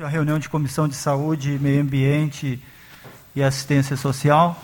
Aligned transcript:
A 0.00 0.06
reunião 0.06 0.38
de 0.38 0.48
Comissão 0.48 0.86
de 0.86 0.94
Saúde, 0.94 1.58
Meio 1.60 1.82
Ambiente 1.82 2.62
e 3.34 3.42
Assistência 3.42 3.96
Social. 3.96 4.56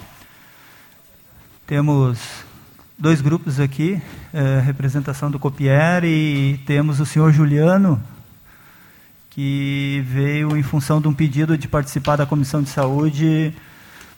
Temos 1.66 2.20
dois 2.96 3.20
grupos 3.20 3.58
aqui, 3.58 4.00
é, 4.32 4.60
representação 4.60 5.32
do 5.32 5.40
Copier 5.40 6.04
e 6.04 6.60
temos 6.64 7.00
o 7.00 7.06
senhor 7.06 7.32
Juliano, 7.32 8.00
que 9.28 10.04
veio 10.06 10.56
em 10.56 10.62
função 10.62 11.00
de 11.00 11.08
um 11.08 11.12
pedido 11.12 11.58
de 11.58 11.66
participar 11.66 12.14
da 12.14 12.26
Comissão 12.26 12.62
de 12.62 12.68
Saúde 12.68 13.52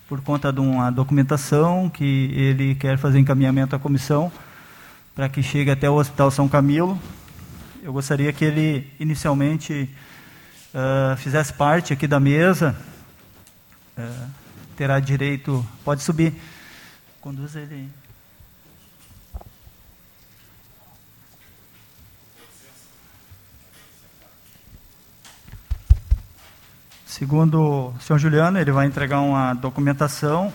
por 0.07 0.21
conta 0.21 0.53
de 0.53 0.61
uma 0.61 0.91
documentação 0.91 1.89
que 1.89 2.31
ele 2.35 2.75
quer 2.75 2.99
fazer 2.99 3.19
encaminhamento 3.19 3.75
à 3.75 3.79
comissão 3.79 4.31
para 5.15 5.31
que 5.31 5.43
chegue 5.43 5.71
até 5.71 5.89
o 5.89 5.95
Hospital 5.95 6.31
São 6.31 6.47
Camilo. 6.47 7.01
Eu 7.83 7.95
gostaria 7.95 8.31
que 8.35 8.45
ele 8.45 8.93
inicialmente 9.01 9.89
uh, 10.77 11.17
fizesse 11.17 11.53
parte 11.53 11.93
aqui 11.93 12.07
da 12.07 12.21
mesa, 12.21 12.77
uh, 13.99 14.31
terá 14.77 15.01
direito. 15.01 15.67
Pode 15.85 16.03
subir. 16.03 16.35
Conduz 17.21 17.57
ele. 17.57 17.89
Segundo 27.07 27.95
o 27.97 28.01
senhor 28.01 28.19
Juliano, 28.19 28.59
ele 28.59 28.71
vai 28.71 28.87
entregar 28.87 29.21
uma 29.21 29.55
documentação 29.55 30.53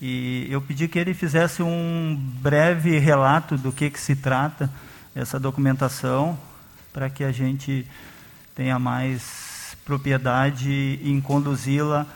e 0.00 0.46
eu 0.48 0.60
pedi 0.60 0.86
que 0.86 0.96
ele 0.96 1.12
fizesse 1.12 1.60
um 1.60 2.16
breve 2.40 2.98
relato 3.00 3.58
do 3.58 3.72
que, 3.72 3.90
que 3.90 3.98
se 3.98 4.14
trata 4.14 4.70
essa 5.12 5.40
documentação, 5.40 6.38
para 6.92 7.10
que 7.10 7.24
a 7.24 7.32
gente 7.32 7.84
tenha 8.54 8.78
mais 8.78 9.53
propriedade 9.84 10.98
em 11.02 11.20
conduzi-la 11.20 12.06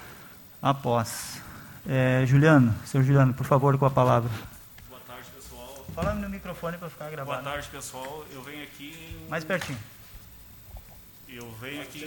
após. 0.61 1.41
É, 1.87 2.25
Juliano, 2.27 2.75
seu 2.85 3.02
Juliano, 3.02 3.33
por 3.33 3.47
favor, 3.47 3.77
com 3.79 3.87
a 3.87 3.91
palavra. 3.91 4.30
Boa 4.88 5.01
tarde, 5.07 5.30
pessoal. 5.35 5.87
Fala 5.95 6.15
no 6.15 6.29
microfone 6.29 6.77
para 6.77 6.91
ficar 6.91 7.10
gravado. 7.10 7.43
Boa 7.43 7.52
tarde, 7.52 7.69
pessoal. 7.69 8.25
Eu 8.33 8.43
venho 8.43 8.63
aqui. 8.63 9.27
Mais 9.29 9.45
pertinho. 9.45 9.79
Eu 11.29 11.51
venho 11.60 11.83
aqui. 11.83 12.05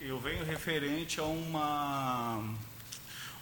Eu 0.00 0.20
venho 0.20 0.44
referente 0.44 1.18
a 1.18 1.24
uma 1.24 2.44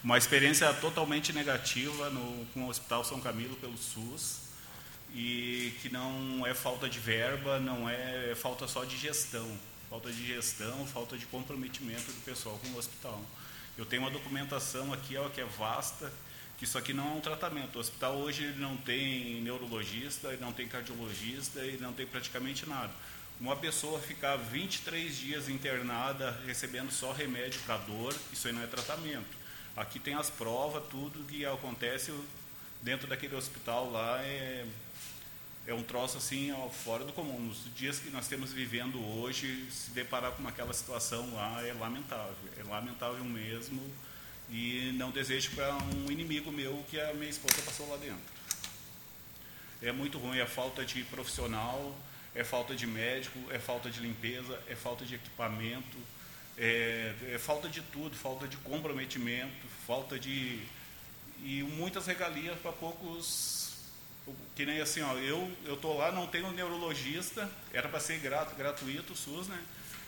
uma 0.04 0.16
experiência 0.16 0.72
totalmente 0.74 1.32
negativa 1.32 2.10
no, 2.10 2.46
com 2.54 2.64
o 2.64 2.68
Hospital 2.68 3.02
São 3.02 3.20
Camilo 3.20 3.56
pelo 3.56 3.76
SUS 3.76 4.42
e 5.12 5.74
que 5.82 5.92
não 5.92 6.46
é 6.46 6.54
falta 6.54 6.88
de 6.88 7.00
verba, 7.00 7.58
não 7.58 7.88
é, 7.88 8.30
é 8.30 8.34
falta 8.36 8.68
só 8.68 8.84
de 8.84 8.96
gestão 8.96 9.46
falta 9.88 10.10
de 10.10 10.26
gestão, 10.26 10.86
falta 10.86 11.16
de 11.16 11.26
comprometimento 11.26 12.10
do 12.12 12.24
pessoal 12.24 12.58
com 12.58 12.68
o 12.68 12.76
hospital. 12.76 13.22
Eu 13.78 13.84
tenho 13.84 14.02
uma 14.02 14.10
documentação 14.10 14.92
aqui 14.92 15.16
ó, 15.16 15.28
que 15.28 15.40
é 15.40 15.44
vasta, 15.44 16.12
que 16.58 16.64
isso 16.64 16.78
aqui 16.78 16.92
não 16.92 17.12
é 17.12 17.14
um 17.16 17.20
tratamento. 17.20 17.76
O 17.76 17.80
hospital 17.80 18.16
hoje 18.16 18.54
não 18.56 18.76
tem 18.76 19.40
neurologista, 19.42 20.36
não 20.38 20.52
tem 20.52 20.66
cardiologista 20.66 21.60
e 21.64 21.76
não 21.78 21.92
tem 21.92 22.06
praticamente 22.06 22.68
nada. 22.68 22.92
Uma 23.38 23.54
pessoa 23.54 24.00
ficar 24.00 24.36
23 24.36 25.14
dias 25.14 25.48
internada 25.48 26.30
recebendo 26.46 26.90
só 26.90 27.12
remédio 27.12 27.60
para 27.66 27.76
dor, 27.76 28.14
isso 28.32 28.46
aí 28.46 28.54
não 28.54 28.62
é 28.62 28.66
tratamento. 28.66 29.36
Aqui 29.76 29.98
tem 29.98 30.14
as 30.14 30.30
provas, 30.30 30.82
tudo 30.88 31.26
que 31.26 31.44
acontece 31.44 32.14
dentro 32.80 33.06
daquele 33.06 33.36
hospital 33.36 33.90
lá 33.90 34.22
é 34.22 34.64
é 35.66 35.74
um 35.74 35.82
troço 35.82 36.16
assim 36.16 36.54
fora 36.84 37.04
do 37.04 37.12
comum. 37.12 37.40
Nos 37.40 37.58
dias 37.74 37.98
que 37.98 38.08
nós 38.10 38.24
estamos 38.24 38.52
vivendo 38.52 39.04
hoje, 39.18 39.66
se 39.70 39.90
deparar 39.90 40.32
com 40.32 40.46
aquela 40.46 40.72
situação 40.72 41.34
lá 41.34 41.60
é 41.66 41.72
lamentável, 41.72 42.36
é 42.58 42.62
lamentável 42.62 43.24
mesmo 43.24 43.82
e 44.48 44.92
não 44.94 45.10
desejo 45.10 45.50
para 45.56 45.74
um 45.74 46.10
inimigo 46.10 46.52
meu 46.52 46.84
que 46.88 47.00
a 47.00 47.12
minha 47.14 47.28
esposa 47.28 47.60
passou 47.62 47.88
lá 47.90 47.96
dentro. 47.96 48.36
É 49.82 49.90
muito 49.90 50.18
ruim, 50.18 50.38
é 50.38 50.46
falta 50.46 50.84
de 50.84 51.02
profissional, 51.04 51.96
é 52.34 52.44
falta 52.44 52.74
de 52.74 52.86
médico, 52.86 53.38
é 53.50 53.58
falta 53.58 53.90
de 53.90 54.00
limpeza, 54.00 54.60
é 54.68 54.76
falta 54.76 55.04
de 55.04 55.16
equipamento, 55.16 55.98
é, 56.56 57.12
é 57.32 57.38
falta 57.38 57.68
de 57.68 57.82
tudo, 57.82 58.16
falta 58.16 58.46
de 58.46 58.56
comprometimento, 58.58 59.66
falta 59.86 60.18
de 60.18 60.62
e 61.44 61.62
muitas 61.62 62.06
regalias 62.06 62.58
para 62.60 62.72
poucos 62.72 63.65
que 64.54 64.66
nem 64.66 64.80
assim, 64.80 65.02
ó, 65.02 65.14
eu 65.14 65.50
eu 65.64 65.76
tô 65.76 65.94
lá, 65.94 66.10
não 66.10 66.26
tenho 66.26 66.50
neurologista, 66.52 67.48
era 67.72 67.88
para 67.88 68.00
ser 68.00 68.18
grato, 68.18 68.54
gratuito 68.56 69.12
o 69.12 69.16
SUS, 69.16 69.48
né? 69.48 69.58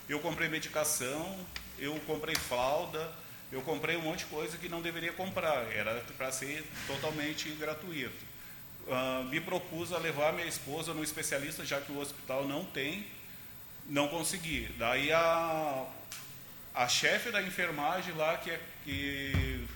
Eu 0.09 0.21
comprei 0.21 0.49
medicação, 0.49 1.39
eu 1.79 1.95
comprei 2.07 2.35
fralda, 2.35 3.13
eu 3.53 3.63
comprei 3.63 3.97
um 3.97 4.03
monte 4.03 4.21
de 4.21 4.27
coisa 4.27 4.57
que 4.57 4.69
não 4.69 4.83
deveria 4.83 5.13
comprar, 5.13 5.71
era 5.73 5.95
para 6.17 6.33
ser 6.33 6.65
totalmente 6.87 7.49
gratuito. 7.51 8.29
Uh, 8.87 9.25
me 9.25 9.41
propus 9.41 9.93
a 9.93 9.99
levar 9.99 10.33
minha 10.33 10.47
esposa 10.47 10.95
no 10.95 11.05
especialista, 11.05 11.65
já 11.65 11.81
que 11.81 11.93
o 11.93 12.01
hospital 12.01 12.49
não 12.49 12.65
tem, 12.65 13.07
não 13.87 14.09
consegui. 14.09 14.69
Daí 14.79 15.13
a, 15.13 15.87
a 16.75 16.89
chefe 16.89 17.31
da 17.31 17.43
enfermagem 17.43 18.15
lá, 18.15 18.39
que, 18.39 18.51
é, 18.51 18.61
que 18.85 19.67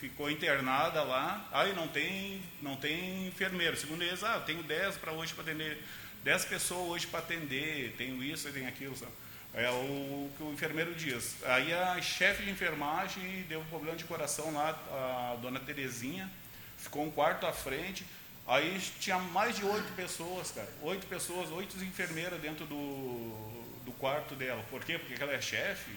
ficou 0.00 0.30
internada 0.30 1.02
lá, 1.02 1.46
aí 1.52 1.74
não 1.74 1.86
tem, 1.86 2.42
não 2.62 2.74
tem 2.74 3.26
enfermeiro. 3.26 3.76
Segundo 3.76 4.02
eles, 4.02 4.24
ah, 4.24 4.36
eu 4.36 4.40
tenho 4.40 4.62
10 4.62 4.96
para 4.96 5.12
hoje 5.12 5.34
para 5.34 5.42
atender, 5.42 5.84
10 6.24 6.44
pessoas 6.46 6.90
hoje 6.90 7.06
para 7.06 7.20
atender, 7.20 7.94
tenho 7.98 8.22
isso, 8.24 8.50
tenho 8.50 8.66
aquilo. 8.66 8.96
Sabe? 8.96 9.12
É 9.52 9.68
o 9.68 10.30
que 10.36 10.42
o 10.42 10.52
enfermeiro 10.52 10.94
diz. 10.94 11.36
Aí 11.44 11.72
a 11.74 12.00
chefe 12.00 12.44
de 12.44 12.50
enfermagem 12.50 13.42
deu 13.48 13.60
um 13.60 13.64
problema 13.66 13.96
de 13.96 14.04
coração 14.04 14.54
lá, 14.54 14.70
a 14.70 15.36
dona 15.42 15.60
Terezinha, 15.60 16.30
ficou 16.78 17.04
um 17.04 17.10
quarto 17.10 17.46
à 17.46 17.52
frente. 17.52 18.06
Aí 18.46 18.80
tinha 18.98 19.18
mais 19.18 19.56
de 19.56 19.64
oito 19.64 19.92
pessoas, 19.94 20.50
cara. 20.50 20.68
Oito 20.80 21.06
pessoas, 21.06 21.50
oito 21.50 21.76
enfermeiras 21.84 22.40
dentro 22.40 22.64
do, 22.64 23.84
do 23.84 23.92
quarto 23.98 24.34
dela. 24.34 24.64
Por 24.70 24.82
quê? 24.82 24.98
Porque 24.98 25.22
ela 25.22 25.32
é 25.32 25.40
chefe, 25.42 25.90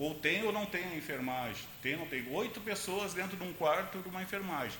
ou 0.00 0.14
tem 0.14 0.42
ou 0.44 0.50
não 0.50 0.64
tem 0.64 0.82
a 0.82 0.96
enfermagem. 0.96 1.62
Tem 1.82 1.92
ou 1.92 2.00
não 2.00 2.06
tem. 2.06 2.26
Oito 2.32 2.58
pessoas 2.62 3.12
dentro 3.12 3.36
de 3.36 3.42
um 3.42 3.52
quarto 3.52 3.98
de 3.98 4.08
uma 4.08 4.22
enfermagem. 4.22 4.78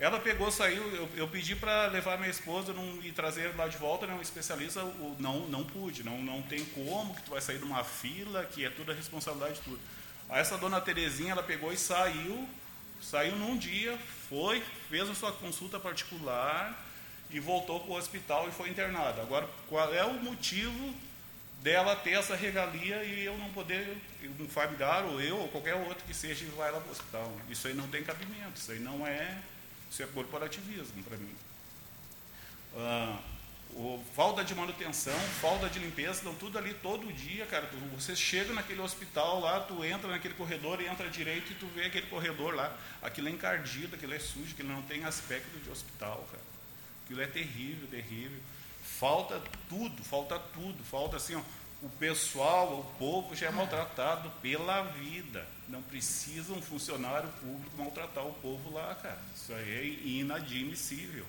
Ela 0.00 0.18
pegou, 0.18 0.50
saiu, 0.50 0.82
eu, 0.94 1.08
eu 1.14 1.28
pedi 1.28 1.54
para 1.54 1.88
levar 1.88 2.16
minha 2.16 2.30
esposa 2.30 2.72
num, 2.72 2.98
e 3.04 3.12
trazer 3.12 3.54
lá 3.54 3.68
de 3.68 3.76
volta, 3.76 4.06
né, 4.06 4.14
um 4.14 4.22
especialista, 4.22 4.82
o, 4.82 5.14
não, 5.20 5.40
não 5.40 5.62
pude, 5.62 6.02
não, 6.02 6.22
não 6.22 6.40
tem 6.40 6.64
como, 6.64 7.14
que 7.14 7.22
tu 7.22 7.32
vai 7.32 7.40
sair 7.42 7.58
de 7.58 7.64
uma 7.64 7.84
fila, 7.84 8.46
que 8.46 8.64
é 8.64 8.70
tudo 8.70 8.90
a 8.90 8.94
responsabilidade 8.94 9.56
de 9.56 9.60
tudo. 9.60 9.78
Aí 10.30 10.40
essa 10.40 10.56
dona 10.56 10.80
Terezinha, 10.80 11.32
ela 11.32 11.42
pegou 11.42 11.70
e 11.70 11.76
saiu, 11.76 12.48
saiu 12.98 13.36
num 13.36 13.58
dia, 13.58 13.98
foi, 14.30 14.62
fez 14.88 15.08
a 15.08 15.14
sua 15.14 15.32
consulta 15.32 15.78
particular 15.78 16.82
e 17.30 17.38
voltou 17.38 17.78
para 17.78 17.92
o 17.92 17.96
hospital 17.96 18.48
e 18.48 18.52
foi 18.52 18.70
internada. 18.70 19.20
Agora, 19.20 19.46
qual 19.68 19.92
é 19.92 20.04
o 20.04 20.14
motivo 20.14 20.94
dela 21.62 21.94
ter 21.94 22.12
essa 22.12 22.34
regalia 22.34 23.02
e 23.04 23.24
eu 23.24 23.38
não 23.38 23.48
poder, 23.50 23.96
um 24.38 24.48
familiar 24.48 25.04
ou 25.04 25.20
eu 25.20 25.38
ou 25.38 25.48
qualquer 25.48 25.74
outro 25.74 26.04
que 26.04 26.12
seja, 26.12 26.44
vai 26.56 26.70
lá 26.72 26.80
para 26.80 26.88
o 26.88 26.92
hospital. 26.92 27.32
Isso 27.48 27.68
aí 27.68 27.74
não 27.74 27.86
tem 27.88 28.02
cabimento, 28.02 28.56
isso 28.56 28.72
aí 28.72 28.80
não 28.80 29.06
é, 29.06 29.38
isso 29.90 30.02
é 30.02 30.06
corporativismo 30.06 31.02
para 31.04 31.16
mim. 31.16 31.34
Ah, 32.76 33.20
o, 33.74 34.04
falta 34.14 34.44
de 34.44 34.54
manutenção, 34.54 35.18
falta 35.40 35.68
de 35.68 35.78
limpeza, 35.78 36.18
estão 36.18 36.34
tudo 36.34 36.58
ali 36.58 36.74
todo 36.74 37.10
dia, 37.12 37.46
cara. 37.46 37.66
Tu, 37.66 37.76
você 37.94 38.14
chega 38.16 38.52
naquele 38.52 38.80
hospital 38.80 39.40
lá, 39.40 39.60
tu 39.60 39.84
entra 39.84 40.10
naquele 40.10 40.34
corredor 40.34 40.80
e 40.80 40.86
entra 40.86 41.08
direito 41.08 41.52
e 41.52 41.54
tu 41.54 41.66
vê 41.68 41.86
aquele 41.86 42.06
corredor 42.08 42.54
lá, 42.54 42.76
aquilo 43.00 43.28
é 43.28 43.30
encardido, 43.30 43.94
aquilo 43.94 44.12
é 44.12 44.18
sujo, 44.18 44.52
aquilo 44.52 44.68
não 44.68 44.82
tem 44.82 45.04
aspecto 45.04 45.58
de 45.60 45.70
hospital, 45.70 46.26
cara. 46.30 46.42
Aquilo 47.04 47.22
é 47.22 47.26
terrível, 47.26 47.86
terrível. 47.88 48.40
Falta 49.02 49.42
tudo, 49.68 50.04
falta 50.04 50.38
tudo, 50.54 50.84
falta 50.84 51.16
assim, 51.16 51.34
ó, 51.34 51.40
o 51.82 51.88
pessoal, 51.98 52.68
o 52.78 52.84
povo 53.00 53.34
já 53.34 53.48
é 53.48 53.50
maltratado 53.50 54.30
pela 54.40 54.82
vida. 54.82 55.44
Não 55.68 55.82
precisa 55.82 56.52
um 56.52 56.62
funcionário 56.62 57.28
público 57.40 57.76
maltratar 57.76 58.24
o 58.24 58.32
povo 58.34 58.72
lá, 58.72 58.94
cara. 59.02 59.18
Isso 59.34 59.52
aí 59.54 60.00
é 60.04 60.08
inadmissível. 60.20 61.24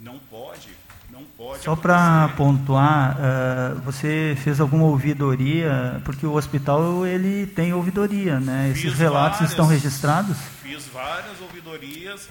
Não 0.00 0.18
pode, 0.18 0.70
não 1.08 1.22
pode. 1.22 1.62
Só 1.62 1.76
para 1.76 2.30
pontuar, 2.36 3.16
uh, 3.16 3.80
você 3.82 4.36
fez 4.42 4.60
alguma 4.60 4.86
ouvidoria, 4.86 6.02
porque 6.04 6.26
o 6.26 6.34
hospital 6.34 7.06
ele 7.06 7.46
tem 7.46 7.72
ouvidoria, 7.72 8.40
né? 8.40 8.70
Esses 8.70 8.94
relatos 8.94 9.38
várias, 9.38 9.50
estão 9.50 9.66
registrados? 9.66 10.36
Fiz 10.60 10.88
várias 10.88 11.40
ouvidorias 11.40 12.28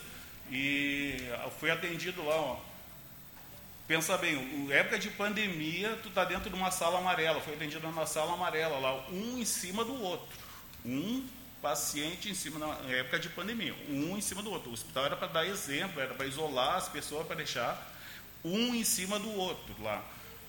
e 0.51 1.23
fui 1.57 1.71
atendido 1.71 2.25
lá, 2.25 2.35
ó, 2.35 2.70
Pensa 3.91 4.17
bem, 4.17 4.69
época 4.71 4.97
de 4.97 5.09
pandemia, 5.09 5.99
tu 6.01 6.07
está 6.07 6.23
dentro 6.23 6.49
de 6.49 6.55
uma 6.55 6.71
sala 6.71 6.99
amarela, 6.99 7.41
foi 7.41 7.55
atendido 7.55 7.85
numa 7.85 8.05
sala 8.05 8.35
amarela 8.35 8.79
lá, 8.79 9.05
um 9.09 9.37
em 9.37 9.43
cima 9.43 9.83
do 9.83 10.01
outro. 10.01 10.29
Um 10.85 11.27
paciente 11.61 12.29
em 12.29 12.33
cima, 12.33 12.57
na 12.57 12.89
época 12.89 13.19
de 13.19 13.27
pandemia, 13.27 13.75
um 13.89 14.17
em 14.17 14.21
cima 14.21 14.41
do 14.41 14.49
outro. 14.49 14.69
O 14.69 14.73
hospital 14.73 15.07
era 15.07 15.17
para 15.17 15.27
dar 15.27 15.45
exemplo, 15.45 16.01
era 16.01 16.13
para 16.13 16.25
isolar 16.25 16.77
as 16.77 16.87
pessoas, 16.87 17.27
para 17.27 17.35
deixar 17.35 17.85
um 18.45 18.73
em 18.73 18.85
cima 18.85 19.19
do 19.19 19.29
outro 19.29 19.75
lá. 19.83 20.01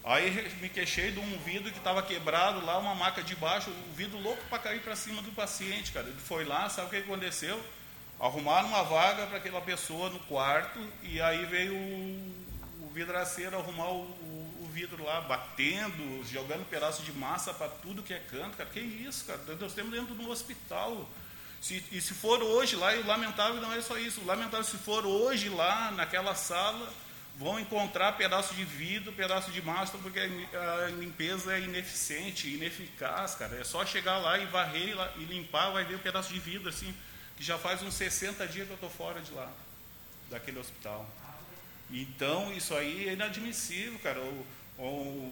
Aí 0.05 0.31
me 0.61 0.69
queixei 0.69 1.11
de 1.11 1.19
um 1.19 1.39
vidro 1.39 1.73
que 1.73 1.79
estava 1.79 2.01
quebrado 2.01 2.65
lá, 2.65 2.79
uma 2.79 2.95
maca 2.95 3.25
de 3.25 3.35
baixo, 3.35 3.71
o 3.71 3.95
vidro 3.97 4.21
louco 4.21 4.45
para 4.49 4.61
cair 4.61 4.83
para 4.83 4.95
cima 4.95 5.21
do 5.21 5.33
paciente, 5.33 5.91
cara. 5.91 6.07
Ele 6.07 6.21
foi 6.21 6.45
lá, 6.45 6.69
sabe 6.69 6.87
o 6.87 6.91
que 6.91 6.99
aconteceu? 6.99 7.61
Arrumaram 8.21 8.69
uma 8.69 8.85
vaga 8.85 9.27
para 9.27 9.39
aquela 9.39 9.61
pessoa 9.61 10.11
no 10.11 10.21
quarto 10.21 10.79
e 11.03 11.21
aí 11.21 11.45
veio 11.47 11.75
vidraceiro 12.93 13.57
arrumar 13.57 13.89
o, 13.89 14.03
o, 14.61 14.69
vidro 14.73 15.05
lá, 15.05 15.21
batendo, 15.21 16.25
jogando 16.25 16.69
pedaço 16.69 17.03
de 17.03 17.13
massa 17.13 17.53
para 17.53 17.69
tudo 17.69 18.03
que 18.03 18.15
é 18.15 18.19
canto, 18.19 18.57
cara. 18.57 18.69
Que 18.71 18.81
isso, 18.81 19.25
cara? 19.25 19.41
Nós 19.61 19.75
temos 19.75 19.93
dentro 19.93 20.15
de 20.15 20.23
um 20.23 20.31
hospital. 20.31 21.09
Se, 21.61 21.85
e 21.93 22.01
se 22.01 22.15
for 22.15 22.43
hoje 22.43 22.75
lá, 22.75 22.95
e 22.95 23.01
o 23.01 23.07
lamentável 23.07 23.61
não 23.61 23.73
é 23.73 23.81
só 23.81 23.97
isso, 23.97 24.21
o 24.21 24.27
lamentável 24.27 24.65
se 24.65 24.79
for 24.79 25.07
hoje 25.07 25.49
lá 25.49 25.91
naquela 25.93 26.35
sala, 26.35 26.93
vão 27.37 27.59
encontrar 27.59 28.13
pedaço 28.13 28.55
de 28.55 28.65
vidro, 28.65 29.13
pedaço 29.13 29.51
de 29.51 29.63
massa, 29.63 29.97
porque 29.99 30.19
a 30.19 30.87
limpeza 30.91 31.57
é 31.57 31.61
ineficiente, 31.61 32.49
ineficaz, 32.49 33.35
cara. 33.35 33.57
É 33.57 33.65
só 33.65 33.85
chegar 33.87 34.19
lá 34.19 34.39
e 34.39 34.47
varrer 34.47 34.97
e 35.17 35.25
limpar, 35.25 35.71
vai 35.71 35.85
ver 35.85 35.95
o 35.95 35.99
um 35.99 36.01
pedaço 36.01 36.33
de 36.33 36.41
vidro, 36.41 36.69
assim, 36.69 36.95
que 37.37 37.45
já 37.45 37.59
faz 37.59 37.83
uns 37.83 37.95
60 37.95 38.47
dias 38.49 38.67
que 38.67 38.73
eu 38.73 38.75
estou 38.75 38.91
fora 38.91 39.21
de 39.21 39.33
lá, 39.33 39.51
daquele 40.31 40.59
hospital. 40.59 41.09
Então, 41.93 42.53
isso 42.55 42.75
aí 42.75 43.09
é 43.09 43.13
inadmissível, 43.13 43.99
cara. 43.99 44.19
Ou, 44.21 44.47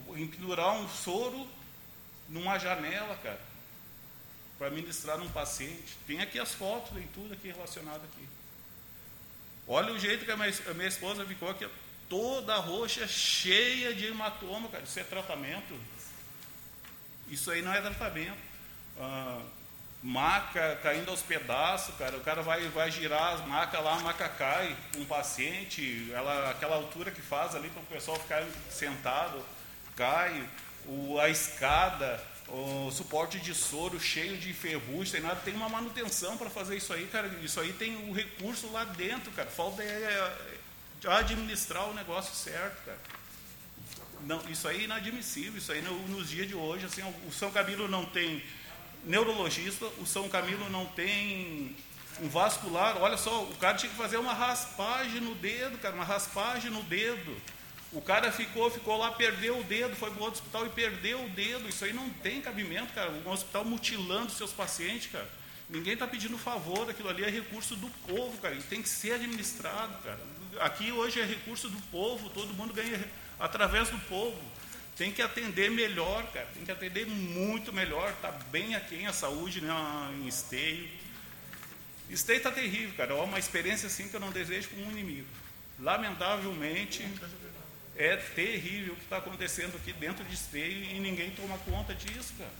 ou 0.06 0.18
empendurar 0.18 0.74
um 0.74 0.88
soro 0.88 1.48
numa 2.28 2.58
janela, 2.58 3.16
cara, 3.16 3.40
para 4.58 4.70
ministrar 4.70 5.18
num 5.18 5.30
paciente. 5.30 5.96
Tem 6.06 6.20
aqui 6.20 6.38
as 6.38 6.52
fotos, 6.52 6.92
tem 6.92 7.06
tudo 7.14 7.32
aqui 7.32 7.48
relacionado 7.48 8.04
aqui. 8.04 8.28
Olha 9.66 9.92
o 9.92 9.98
jeito 9.98 10.24
que 10.24 10.30
a 10.30 10.36
minha, 10.36 10.52
a 10.68 10.74
minha 10.74 10.88
esposa 10.88 11.24
ficou 11.24 11.48
aqui, 11.48 11.66
toda 12.08 12.56
roxa, 12.56 13.06
cheia 13.08 13.94
de 13.94 14.06
hematoma, 14.06 14.68
cara. 14.68 14.84
Isso 14.84 15.00
é 15.00 15.04
tratamento? 15.04 15.78
Isso 17.28 17.50
aí 17.50 17.62
não 17.62 17.72
é 17.72 17.80
tratamento. 17.80 18.38
Ah, 18.98 19.42
maca 20.02 20.78
caindo 20.82 21.10
aos 21.10 21.22
pedaços, 21.22 21.94
cara. 21.96 22.16
O 22.16 22.20
cara 22.20 22.42
vai, 22.42 22.68
vai 22.68 22.90
girar 22.90 23.34
as 23.34 23.46
macas 23.46 23.82
lá, 23.82 23.96
a 23.96 24.00
maca 24.00 24.28
cai. 24.28 24.76
Um 24.96 25.04
paciente, 25.04 26.10
ela, 26.12 26.50
aquela 26.50 26.76
altura 26.76 27.10
que 27.10 27.20
faz 27.20 27.54
ali 27.54 27.68
para 27.68 27.82
o 27.82 27.86
pessoal 27.86 28.18
ficar 28.18 28.44
sentado, 28.70 29.44
cai. 29.96 30.48
O, 30.86 31.18
a 31.20 31.28
escada, 31.28 32.22
o 32.48 32.90
suporte 32.90 33.38
de 33.38 33.54
soro 33.54 34.00
cheio 34.00 34.38
de 34.38 34.52
ferrugem, 34.54 35.12
tem 35.12 35.20
nada, 35.20 35.40
tem 35.40 35.54
uma 35.54 35.68
manutenção 35.68 36.38
para 36.38 36.48
fazer 36.48 36.76
isso 36.76 36.92
aí, 36.92 37.06
cara. 37.06 37.28
Isso 37.42 37.60
aí 37.60 37.72
tem 37.74 37.96
o 38.08 38.12
recurso 38.12 38.72
lá 38.72 38.84
dentro, 38.84 39.30
cara. 39.32 39.50
Falta 39.50 39.82
é, 39.82 39.86
é 41.04 41.12
administrar 41.12 41.88
o 41.88 41.94
negócio 41.94 42.34
certo, 42.34 42.84
cara. 42.84 42.98
Não, 44.22 44.42
isso 44.50 44.68
aí 44.68 44.82
é 44.82 44.84
inadmissível, 44.84 45.58
isso 45.58 45.72
aí 45.72 45.80
no, 45.80 45.96
nos 46.08 46.28
dias 46.28 46.46
de 46.46 46.54
hoje, 46.54 46.84
assim, 46.84 47.02
o 47.26 47.32
São 47.32 47.50
Camilo 47.50 47.88
não 47.88 48.04
tem 48.04 48.42
neurologista, 49.04 49.86
o 49.98 50.06
São 50.06 50.28
Camilo 50.28 50.68
não 50.70 50.86
tem 50.86 51.76
um 52.20 52.28
vascular, 52.28 53.00
olha 53.00 53.16
só, 53.16 53.44
o 53.44 53.56
cara 53.56 53.76
tinha 53.76 53.90
que 53.90 53.96
fazer 53.96 54.18
uma 54.18 54.34
raspagem 54.34 55.20
no 55.20 55.34
dedo, 55.34 55.78
cara, 55.78 55.94
uma 55.94 56.04
raspagem 56.04 56.70
no 56.70 56.82
dedo. 56.82 57.36
O 57.92 58.00
cara 58.00 58.30
ficou, 58.30 58.70
ficou 58.70 58.96
lá, 58.96 59.10
perdeu 59.12 59.58
o 59.58 59.64
dedo, 59.64 59.96
foi 59.96 60.10
para 60.10 60.22
outro 60.22 60.40
hospital 60.40 60.66
e 60.66 60.70
perdeu 60.70 61.24
o 61.24 61.28
dedo. 61.30 61.68
Isso 61.68 61.84
aí 61.84 61.92
não 61.92 62.08
tem 62.08 62.40
cabimento, 62.40 62.92
cara. 62.92 63.10
Um 63.10 63.28
hospital 63.28 63.64
mutilando 63.64 64.30
seus 64.30 64.52
pacientes, 64.52 65.10
cara. 65.10 65.28
Ninguém 65.68 65.94
está 65.94 66.06
pedindo 66.06 66.38
favor, 66.38 66.88
aquilo 66.88 67.08
ali 67.08 67.24
é 67.24 67.30
recurso 67.30 67.74
do 67.74 67.88
povo, 68.06 68.36
cara, 68.38 68.54
e 68.54 68.62
tem 68.62 68.82
que 68.82 68.88
ser 68.88 69.14
administrado, 69.14 69.92
cara 70.04 70.20
aqui 70.58 70.90
hoje 70.90 71.20
é 71.20 71.24
recurso 71.24 71.68
do 71.68 71.80
povo, 71.90 72.30
todo 72.30 72.54
mundo 72.54 72.72
ganha 72.72 73.04
através 73.38 73.88
do 73.90 73.98
povo. 74.00 74.38
Tem 75.00 75.10
que 75.10 75.22
atender 75.22 75.70
melhor, 75.70 76.30
cara, 76.30 76.46
tem 76.52 76.62
que 76.62 76.70
atender 76.70 77.06
muito 77.06 77.72
melhor, 77.72 78.10
está 78.10 78.30
bem 78.52 78.74
aqui 78.74 79.06
a 79.06 79.14
saúde 79.14 79.62
né, 79.62 79.72
em 80.20 80.28
esteio. 80.28 80.90
Esteio 82.10 82.36
está 82.36 82.50
terrível, 82.50 82.94
cara, 82.98 83.14
é 83.14 83.22
uma 83.22 83.38
experiência 83.38 83.86
assim 83.86 84.08
que 84.08 84.14
eu 84.14 84.20
não 84.20 84.30
desejo 84.30 84.68
para 84.68 84.84
um 84.84 84.90
inimigo. 84.90 85.26
Lamentavelmente, 85.78 87.02
é 87.96 88.14
terrível 88.14 88.92
o 88.92 88.96
que 88.96 89.04
está 89.04 89.16
acontecendo 89.16 89.74
aqui 89.74 89.94
dentro 89.94 90.22
de 90.22 90.34
esteio 90.34 90.84
e 90.84 91.00
ninguém 91.00 91.30
toma 91.30 91.56
conta 91.60 91.94
disso, 91.94 92.34
cara. 92.36 92.52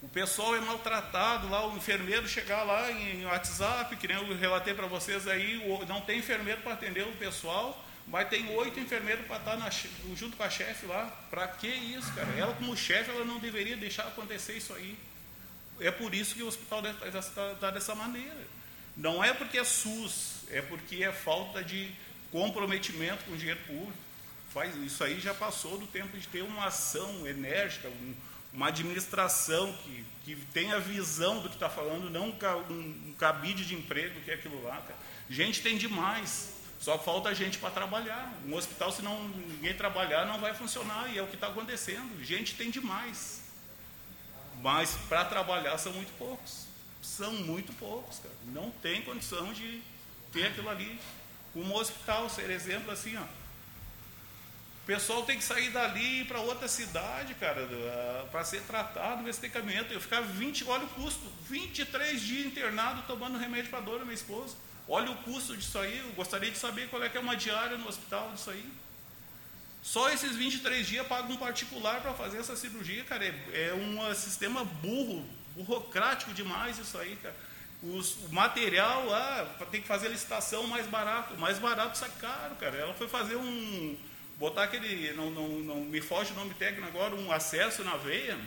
O 0.00 0.08
pessoal 0.08 0.56
é 0.56 0.60
maltratado 0.60 1.50
lá, 1.50 1.66
o 1.66 1.76
enfermeiro 1.76 2.26
chegar 2.26 2.62
lá 2.62 2.90
em 2.90 3.26
WhatsApp, 3.26 3.94
que 3.96 4.08
nem 4.08 4.16
eu 4.16 4.34
relatei 4.34 4.72
para 4.72 4.86
vocês 4.86 5.28
aí, 5.28 5.62
não 5.86 6.00
tem 6.00 6.20
enfermeiro 6.20 6.62
para 6.62 6.72
atender 6.72 7.06
o 7.06 7.12
pessoal, 7.12 7.84
mas 8.06 8.28
tem 8.28 8.48
oito 8.56 8.78
enfermeiros 8.78 9.26
para 9.26 9.36
estar 9.36 9.52
tá 9.52 9.56
na, 9.56 9.70
junto 10.14 10.36
com 10.36 10.42
a 10.42 10.50
chefe 10.50 10.86
lá. 10.86 11.06
Para 11.30 11.48
que 11.48 11.68
isso, 11.68 12.12
cara? 12.12 12.30
Ela, 12.36 12.54
como 12.54 12.76
chefe, 12.76 13.10
ela 13.10 13.24
não 13.24 13.38
deveria 13.38 13.76
deixar 13.76 14.04
acontecer 14.04 14.56
isso 14.56 14.72
aí. 14.74 14.96
É 15.80 15.90
por 15.90 16.14
isso 16.14 16.34
que 16.34 16.42
o 16.42 16.46
hospital 16.46 16.82
está 16.86 17.54
tá 17.54 17.70
dessa 17.70 17.94
maneira. 17.94 18.46
Não 18.96 19.24
é 19.24 19.32
porque 19.32 19.58
é 19.58 19.64
SUS, 19.64 20.44
é 20.50 20.62
porque 20.62 21.02
é 21.02 21.10
falta 21.10 21.64
de 21.64 21.90
comprometimento 22.30 23.24
com 23.24 23.32
o 23.32 23.36
dinheiro 23.36 23.60
público. 23.66 23.92
Faz, 24.52 24.74
isso 24.76 25.02
aí 25.02 25.18
já 25.18 25.34
passou 25.34 25.78
do 25.78 25.86
tempo 25.86 26.16
de 26.16 26.28
ter 26.28 26.42
uma 26.42 26.66
ação 26.66 27.26
enérgica, 27.26 27.88
um, 27.88 28.14
uma 28.52 28.68
administração 28.68 29.72
que, 29.82 30.04
que 30.24 30.36
tenha 30.52 30.78
visão 30.78 31.40
do 31.40 31.48
que 31.48 31.56
está 31.56 31.68
falando, 31.68 32.08
não 32.08 32.28
um, 32.28 32.72
um, 32.72 33.14
cabide 33.18 33.64
de 33.64 33.74
emprego, 33.74 34.20
que 34.20 34.30
é 34.30 34.34
aquilo 34.34 34.62
lá. 34.62 34.76
Cara. 34.76 34.96
Gente 35.28 35.60
tem 35.60 35.76
demais, 35.76 36.53
só 36.84 36.98
falta 36.98 37.34
gente 37.34 37.56
para 37.56 37.70
trabalhar. 37.70 38.30
Um 38.46 38.54
hospital, 38.54 38.92
se 38.92 39.00
não 39.00 39.26
ninguém 39.28 39.74
trabalhar, 39.74 40.26
não 40.26 40.38
vai 40.38 40.52
funcionar, 40.52 41.10
e 41.10 41.16
é 41.16 41.22
o 41.22 41.26
que 41.26 41.34
está 41.34 41.46
acontecendo. 41.46 42.22
Gente 42.22 42.54
tem 42.56 42.70
demais, 42.70 43.40
mas 44.60 44.94
para 45.08 45.24
trabalhar 45.24 45.78
são 45.78 45.92
muito 45.94 46.12
poucos. 46.18 46.66
São 47.00 47.32
muito 47.32 47.72
poucos, 47.74 48.18
cara. 48.18 48.34
Não 48.46 48.70
tem 48.82 49.00
condição 49.00 49.52
de 49.54 49.82
ter 50.30 50.48
aquilo 50.48 50.68
ali. 50.68 51.00
Um 51.56 51.72
hospital, 51.72 52.28
ser 52.28 52.50
exemplo 52.50 52.90
assim, 52.90 53.16
ó 53.16 53.24
o 54.82 54.86
pessoal 54.86 55.22
tem 55.22 55.38
que 55.38 55.44
sair 55.44 55.70
dali 55.70 56.26
para 56.26 56.40
outra 56.40 56.68
cidade, 56.68 57.32
cara, 57.36 57.66
para 58.30 58.44
ser 58.44 58.60
tratado 58.64 59.22
medicamento. 59.22 59.90
Eu 59.90 59.98
ficava 59.98 60.26
20, 60.26 60.62
olha 60.64 60.84
o 60.84 60.88
custo, 60.88 61.22
23 61.48 62.20
dias 62.20 62.46
internado 62.48 63.02
tomando 63.06 63.38
remédio 63.38 63.70
para 63.70 63.80
dor 63.80 64.00
da 64.00 64.04
minha 64.04 64.14
esposa. 64.14 64.54
Olha 64.86 65.10
o 65.10 65.16
custo 65.16 65.56
disso 65.56 65.78
aí, 65.78 65.98
eu 65.98 66.12
gostaria 66.12 66.50
de 66.50 66.58
saber 66.58 66.88
qual 66.88 67.02
é 67.02 67.08
que 67.08 67.16
é 67.16 67.20
uma 67.20 67.36
diária 67.36 67.76
no 67.78 67.88
hospital 67.88 68.30
disso 68.32 68.50
aí. 68.50 68.64
Só 69.82 70.10
esses 70.10 70.36
23 70.36 70.86
dias 70.86 71.06
paga 71.06 71.30
um 71.32 71.36
particular 71.36 72.00
para 72.00 72.14
fazer 72.14 72.38
essa 72.38 72.56
cirurgia, 72.56 73.04
cara. 73.04 73.24
É, 73.24 73.68
é 73.68 73.74
um 73.74 74.14
sistema 74.14 74.64
burro, 74.64 75.24
burocrático 75.54 76.32
demais 76.32 76.78
isso 76.78 76.96
aí, 76.98 77.16
cara. 77.16 77.34
Os, 77.82 78.16
o 78.24 78.32
material, 78.32 79.12
ah, 79.12 79.46
tem 79.70 79.82
que 79.82 79.86
fazer 79.86 80.08
licitação 80.08 80.66
mais 80.66 80.86
barato. 80.86 81.36
Mais 81.38 81.58
barato 81.58 81.98
sai 81.98 82.10
caro, 82.20 82.54
cara. 82.56 82.76
Ela 82.76 82.94
foi 82.94 83.08
fazer 83.08 83.36
um 83.36 83.96
botar 84.38 84.64
aquele, 84.64 85.12
não, 85.12 85.30
não, 85.30 85.48
não 85.60 85.80
me 85.80 86.00
foge 86.00 86.32
o 86.32 86.36
nome 86.36 86.54
técnico 86.54 86.86
agora, 86.88 87.14
um 87.14 87.30
acesso 87.30 87.84
na 87.84 87.96
veia, 87.96 88.38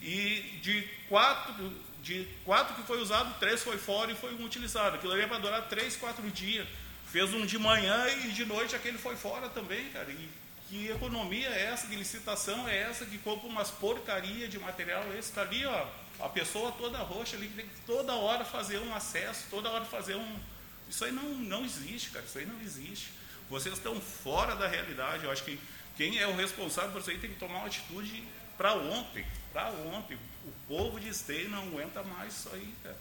e 0.00 0.58
de 0.62 0.82
quatro, 1.08 1.72
de 2.02 2.26
quatro 2.44 2.74
que 2.74 2.82
foi 2.82 3.00
usado, 3.00 3.38
três 3.38 3.62
foi 3.62 3.78
fora 3.78 4.10
e 4.12 4.14
foi 4.14 4.34
um 4.34 4.44
utilizado. 4.44 4.96
Aquilo 4.96 5.12
ali 5.12 5.22
é 5.22 5.26
para 5.26 5.38
durar 5.38 5.68
três, 5.68 5.96
quatro 5.96 6.28
dias. 6.30 6.66
Fez 7.10 7.32
um 7.32 7.46
de 7.46 7.58
manhã 7.58 8.06
e 8.24 8.32
de 8.32 8.44
noite 8.44 8.76
aquele 8.76 8.98
foi 8.98 9.16
fora 9.16 9.48
também, 9.48 9.88
cara. 9.90 10.10
E 10.10 10.28
que 10.68 10.88
economia 10.88 11.48
é 11.48 11.64
essa, 11.72 11.86
de 11.86 11.96
licitação 11.96 12.68
é 12.68 12.76
essa, 12.78 13.06
que 13.06 13.16
compra 13.18 13.48
umas 13.48 13.70
porcaria 13.70 14.46
de 14.48 14.58
material 14.58 15.02
esse, 15.18 15.32
tá 15.32 15.40
ali, 15.40 15.64
ó, 15.64 15.86
a 16.20 16.28
pessoa 16.28 16.72
toda 16.72 16.98
roxa 16.98 17.36
ali, 17.36 17.48
que 17.48 17.54
tem 17.54 17.66
que 17.66 17.80
toda 17.86 18.12
hora 18.14 18.44
fazer 18.44 18.78
um 18.78 18.94
acesso, 18.94 19.46
toda 19.50 19.70
hora 19.70 19.84
fazer 19.84 20.16
um. 20.16 20.40
Isso 20.88 21.04
aí 21.04 21.12
não, 21.12 21.22
não 21.22 21.64
existe, 21.64 22.10
cara, 22.10 22.24
isso 22.24 22.38
aí 22.38 22.46
não 22.46 22.60
existe. 22.60 23.12
Vocês 23.48 23.74
estão 23.74 23.98
fora 24.00 24.54
da 24.54 24.66
realidade. 24.66 25.24
Eu 25.24 25.30
acho 25.30 25.42
que 25.44 25.58
quem 25.96 26.18
é 26.18 26.26
o 26.26 26.36
responsável 26.36 26.90
por 26.90 27.00
isso 27.00 27.10
aí 27.10 27.18
tem 27.18 27.30
que 27.30 27.38
tomar 27.38 27.58
uma 27.58 27.66
atitude 27.66 28.22
para 28.56 28.74
ontem. 28.74 29.24
Para 29.52 29.70
ontem. 29.70 30.18
O 30.48 30.52
povo 30.66 30.98
de 30.98 31.08
Esteio 31.08 31.50
não 31.50 31.62
aguenta 31.64 32.02
mais 32.02 32.34
isso 32.34 32.48
aí, 32.52 32.74
cara. 32.82 32.96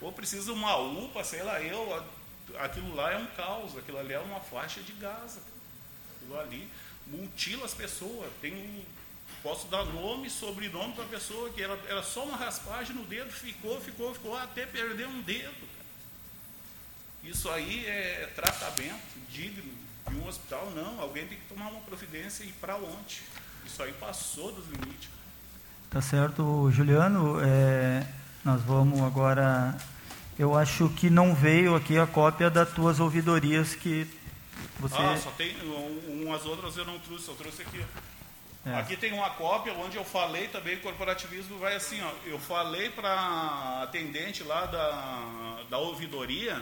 Ou 0.00 0.12
precisa 0.12 0.52
uma 0.52 0.76
UPA, 0.76 1.22
sei 1.24 1.42
lá, 1.42 1.60
eu. 1.60 2.04
Aquilo 2.58 2.94
lá 2.94 3.12
é 3.12 3.18
um 3.18 3.26
caos, 3.26 3.76
aquilo 3.76 3.98
ali 3.98 4.12
é 4.12 4.18
uma 4.18 4.40
faixa 4.40 4.80
de 4.80 4.92
gás. 4.92 5.38
Aquilo 6.16 6.38
ali 6.38 6.70
mutila 7.06 7.66
as 7.66 7.74
pessoas. 7.74 8.30
Tem 8.40 8.54
um, 8.54 8.84
posso 9.42 9.66
dar 9.68 9.84
nome, 9.84 10.30
sobrenome 10.30 10.94
para 10.94 11.04
a 11.04 11.08
pessoa 11.08 11.50
que 11.50 11.62
era, 11.62 11.78
era 11.88 12.02
só 12.02 12.24
uma 12.24 12.36
raspagem 12.36 12.94
no 12.94 13.04
dedo, 13.04 13.30
ficou, 13.30 13.80
ficou, 13.80 14.14
ficou, 14.14 14.36
até 14.36 14.64
perder 14.64 15.06
um 15.06 15.20
dedo. 15.22 15.52
Cara. 15.52 15.86
Isso 17.24 17.50
aí 17.50 17.84
é 17.86 18.32
tratamento 18.34 19.18
digno 19.30 19.72
de 20.08 20.16
um 20.16 20.26
hospital, 20.26 20.70
não. 20.70 21.00
Alguém 21.00 21.26
tem 21.26 21.38
que 21.38 21.46
tomar 21.46 21.68
uma 21.68 21.80
providência 21.80 22.44
e 22.44 22.48
ir 22.48 22.52
para 22.54 22.76
onde? 22.76 23.22
Isso 23.66 23.82
aí 23.82 23.92
passou 23.94 24.52
dos 24.52 24.66
limites. 24.66 25.15
Tá 25.96 26.02
certo, 26.02 26.70
Juliano. 26.70 27.40
É, 27.40 28.06
nós 28.44 28.60
vamos 28.60 29.00
agora. 29.00 29.74
Eu 30.38 30.54
acho 30.54 30.90
que 30.90 31.08
não 31.08 31.34
veio 31.34 31.74
aqui 31.74 31.96
a 31.96 32.06
cópia 32.06 32.50
das 32.50 32.68
tuas 32.68 33.00
ouvidorias 33.00 33.74
que 33.74 34.06
Você... 34.78 34.94
Ah, 34.94 35.16
só 35.16 35.30
tem 35.30 35.56
umas 36.06 36.44
outras 36.44 36.76
eu 36.76 36.84
não 36.84 36.98
trouxe, 36.98 37.28
eu 37.28 37.34
trouxe 37.34 37.62
aqui. 37.62 37.82
É. 38.66 38.74
Aqui 38.74 38.94
tem 38.94 39.14
uma 39.14 39.30
cópia 39.30 39.72
onde 39.72 39.96
eu 39.96 40.04
falei 40.04 40.48
também, 40.48 40.76
corporativismo 40.80 41.58
vai 41.58 41.76
assim, 41.76 42.02
ó, 42.02 42.10
eu 42.26 42.38
falei 42.38 42.90
para 42.90 43.84
atendente 43.84 44.42
lá 44.42 44.66
da, 44.66 45.62
da 45.70 45.78
ouvidoria, 45.78 46.60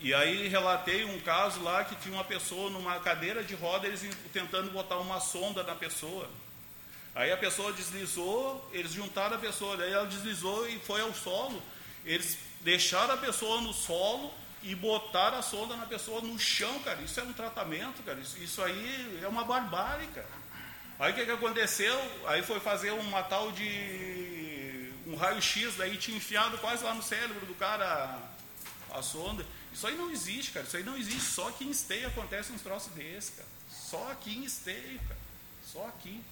e 0.00 0.12
aí 0.12 0.48
relatei 0.48 1.04
um 1.04 1.20
caso 1.20 1.62
lá 1.62 1.84
que 1.84 1.94
tinha 1.94 2.14
uma 2.14 2.24
pessoa 2.24 2.68
numa 2.68 2.98
cadeira 2.98 3.44
de 3.44 3.54
roda, 3.54 3.86
eles 3.86 4.04
tentando 4.32 4.72
botar 4.72 4.96
uma 4.96 5.20
sonda 5.20 5.62
na 5.62 5.76
pessoa. 5.76 6.28
Aí 7.14 7.32
a 7.32 7.36
pessoa 7.36 7.72
deslizou, 7.72 8.68
eles 8.72 8.92
juntaram 8.92 9.36
a 9.36 9.38
pessoa, 9.38 9.76
daí 9.76 9.92
ela 9.92 10.06
deslizou 10.06 10.68
e 10.68 10.78
foi 10.78 11.00
ao 11.00 11.12
solo. 11.12 11.60
Eles 12.04 12.38
deixaram 12.60 13.14
a 13.14 13.16
pessoa 13.16 13.60
no 13.60 13.72
solo 13.72 14.32
e 14.62 14.74
botaram 14.74 15.38
a 15.38 15.42
sonda 15.42 15.76
na 15.76 15.86
pessoa 15.86 16.20
no 16.20 16.38
chão, 16.38 16.78
cara. 16.80 17.00
Isso 17.02 17.18
é 17.18 17.22
um 17.22 17.32
tratamento, 17.32 18.02
cara. 18.02 18.20
Isso, 18.20 18.38
isso 18.38 18.62
aí 18.62 19.20
é 19.22 19.28
uma 19.28 19.44
barbárie, 19.44 20.06
cara. 20.08 20.40
Aí 20.98 21.12
o 21.12 21.14
que, 21.14 21.24
que 21.24 21.30
aconteceu? 21.30 21.98
Aí 22.26 22.42
foi 22.42 22.60
fazer 22.60 22.90
uma 22.92 23.22
tal 23.22 23.50
de 23.52 24.92
um 25.06 25.16
raio-x, 25.16 25.74
daí 25.76 25.96
tinha 25.96 26.16
enfiado 26.16 26.58
quase 26.58 26.84
lá 26.84 26.94
no 26.94 27.02
cérebro 27.02 27.44
do 27.46 27.54
cara 27.54 28.20
a, 28.90 28.98
a 28.98 29.02
sonda. 29.02 29.44
Isso 29.72 29.86
aí 29.86 29.96
não 29.96 30.10
existe, 30.10 30.52
cara. 30.52 30.66
Isso 30.66 30.76
aí 30.76 30.84
não 30.84 30.96
existe. 30.96 31.22
Só 31.22 31.48
aqui 31.48 31.64
em 31.64 31.70
Esteio 31.70 32.08
acontece 32.08 32.52
uns 32.52 32.60
troços 32.60 32.92
desses, 32.92 33.30
cara. 33.30 33.48
Só 33.68 34.10
aqui 34.12 34.36
em 34.36 34.44
Esteio, 34.44 35.00
cara. 35.08 35.20
Só 35.64 35.86
aqui. 35.86 36.22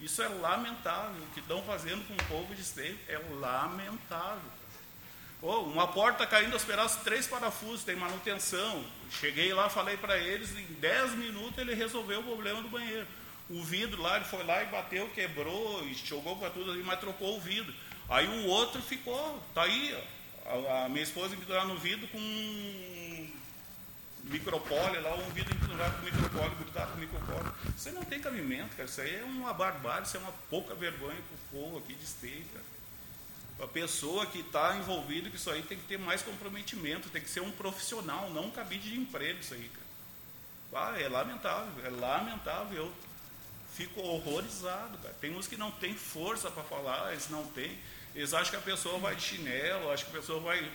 Isso 0.00 0.22
é 0.22 0.28
lamentável. 0.28 1.22
O 1.22 1.34
que 1.34 1.40
estão 1.40 1.62
fazendo 1.62 2.06
com 2.06 2.14
o 2.14 2.26
povo 2.26 2.54
de 2.54 2.62
Esteio 2.62 2.98
é 3.08 3.18
lamentável. 3.40 4.58
Oh, 5.40 5.60
uma 5.62 5.86
porta 5.86 6.26
caindo 6.26 6.52
aos 6.52 6.64
pedaços, 6.64 7.02
três 7.02 7.26
parafusos, 7.26 7.84
tem 7.84 7.94
manutenção. 7.94 8.84
Cheguei 9.20 9.52
lá, 9.52 9.68
falei 9.68 9.96
para 9.96 10.18
eles, 10.18 10.50
em 10.56 10.64
10 10.80 11.12
minutos 11.12 11.58
ele 11.58 11.74
resolveu 11.74 12.20
o 12.20 12.24
problema 12.24 12.60
do 12.60 12.68
banheiro. 12.68 13.06
O 13.48 13.62
vidro 13.62 14.02
lá, 14.02 14.16
ele 14.16 14.24
foi 14.24 14.44
lá 14.44 14.62
e 14.62 14.66
bateu, 14.66 15.08
quebrou, 15.10 15.86
e 15.86 15.94
jogou 15.94 16.36
para 16.36 16.50
tudo 16.50 16.72
ali, 16.72 16.82
mas 16.82 16.98
trocou 16.98 17.36
o 17.36 17.40
vidro. 17.40 17.72
Aí 18.08 18.26
o 18.26 18.46
outro 18.46 18.82
ficou, 18.82 19.40
tá 19.54 19.62
aí, 19.62 19.96
ó. 19.96 20.18
A, 20.48 20.84
a 20.86 20.88
minha 20.88 21.02
esposa 21.02 21.36
pendurada 21.36 21.66
no 21.66 21.76
vidro 21.76 22.08
com 22.08 22.18
micropólio 24.24 25.02
lá, 25.02 25.14
um 25.14 25.30
vidro 25.30 25.54
pendurado 25.56 25.98
com 25.98 26.04
micropólio, 26.04 26.56
grudado 26.56 26.92
com 26.92 26.98
micropólio. 26.98 27.54
Isso 27.76 27.88
aí 27.88 27.94
não 27.94 28.04
tem 28.04 28.20
cabimento, 28.20 28.76
cara. 28.76 28.88
Isso 28.88 29.00
aí 29.00 29.16
é 29.16 29.24
uma 29.24 29.52
barbárie, 29.52 30.06
isso 30.06 30.16
é 30.16 30.20
uma 30.20 30.32
pouca 30.50 30.74
vergonha 30.74 31.16
pro 31.16 31.60
povo 31.60 31.78
aqui 31.78 31.94
de 31.94 32.04
esteio, 32.04 32.44
cara. 32.52 32.64
A 33.60 33.66
pessoa 33.66 34.24
que 34.26 34.38
está 34.38 34.76
envolvida 34.76 35.28
com 35.28 35.36
isso 35.36 35.50
aí 35.50 35.62
tem 35.62 35.78
que 35.78 35.84
ter 35.84 35.98
mais 35.98 36.22
comprometimento, 36.22 37.10
tem 37.10 37.20
que 37.20 37.28
ser 37.28 37.40
um 37.40 37.50
profissional, 37.50 38.30
não 38.30 38.46
um 38.46 38.50
cabide 38.50 38.90
de 38.90 38.96
emprego 38.96 39.40
isso 39.40 39.54
aí, 39.54 39.68
cara. 39.68 39.88
Ah, 40.72 41.00
é 41.00 41.08
lamentável, 41.08 41.84
é 41.84 41.88
lamentável. 41.88 42.84
Eu 42.84 42.92
fico 43.74 44.00
horrorizado, 44.00 44.98
cara. 44.98 45.14
Tem 45.20 45.34
uns 45.34 45.48
que 45.48 45.56
não 45.56 45.70
tem 45.70 45.94
força 45.94 46.50
para 46.50 46.62
falar, 46.62 47.12
eles 47.12 47.28
não 47.30 47.44
têm. 47.46 47.76
Eles 48.14 48.32
acham 48.32 48.50
que 48.50 48.56
a 48.56 48.60
pessoa 48.60 48.98
vai 48.98 49.16
de 49.16 49.22
chinelo, 49.22 49.90
acham 49.90 50.08
que 50.08 50.16
a 50.16 50.20
pessoa 50.20 50.40
vai 50.40 50.70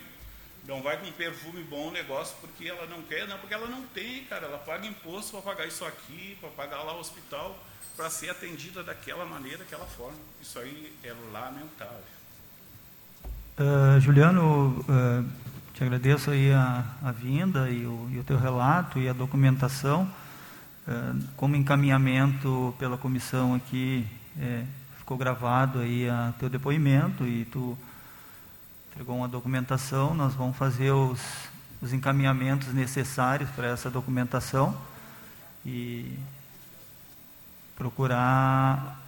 não 0.67 0.81
vai 0.81 0.97
com 0.97 1.11
perfume 1.11 1.63
bom 1.63 1.91
negócio 1.91 2.35
porque 2.39 2.67
ela 2.67 2.85
não 2.87 3.01
quer, 3.01 3.27
não, 3.27 3.37
porque 3.37 3.53
ela 3.53 3.67
não 3.67 3.83
tem, 3.93 4.23
cara. 4.25 4.47
Ela 4.47 4.57
paga 4.57 4.87
imposto 4.87 5.31
para 5.31 5.53
pagar 5.53 5.67
isso 5.67 5.83
aqui, 5.85 6.37
para 6.39 6.49
pagar 6.49 6.83
lá 6.83 6.95
o 6.95 6.99
hospital, 6.99 7.57
para 7.95 8.09
ser 8.09 8.29
atendida 8.29 8.83
daquela 8.83 9.25
maneira, 9.25 9.59
daquela 9.59 9.85
forma. 9.85 10.17
Isso 10.41 10.57
aí 10.59 10.93
é 11.03 11.13
lamentável. 11.31 12.03
Uh, 13.59 13.99
Juliano, 13.99 14.79
uh, 14.89 15.29
te 15.73 15.83
agradeço 15.83 16.31
aí 16.31 16.51
a, 16.51 16.85
a 17.03 17.11
vinda 17.11 17.69
e 17.69 17.85
o, 17.85 18.09
e 18.11 18.19
o 18.19 18.23
teu 18.23 18.37
relato 18.37 18.99
e 18.99 19.09
a 19.09 19.13
documentação. 19.13 20.09
Eh, 20.85 21.13
como 21.37 21.55
encaminhamento 21.55 22.75
pela 22.77 22.97
comissão 22.97 23.55
aqui, 23.55 24.05
é, 24.37 24.63
ficou 24.97 25.17
gravado 25.17 25.79
aí 25.79 26.09
a 26.09 26.33
teu 26.37 26.49
depoimento 26.49 27.25
e 27.25 27.45
tu 27.45 27.77
entregou 28.93 29.17
uma 29.17 29.27
documentação, 29.27 30.13
nós 30.13 30.35
vamos 30.35 30.55
fazer 30.55 30.91
os, 30.91 31.19
os 31.81 31.93
encaminhamentos 31.93 32.71
necessários 32.75 33.49
para 33.49 33.65
essa 33.65 33.89
documentação 33.89 34.77
e 35.65 36.15
procurar 37.75 39.01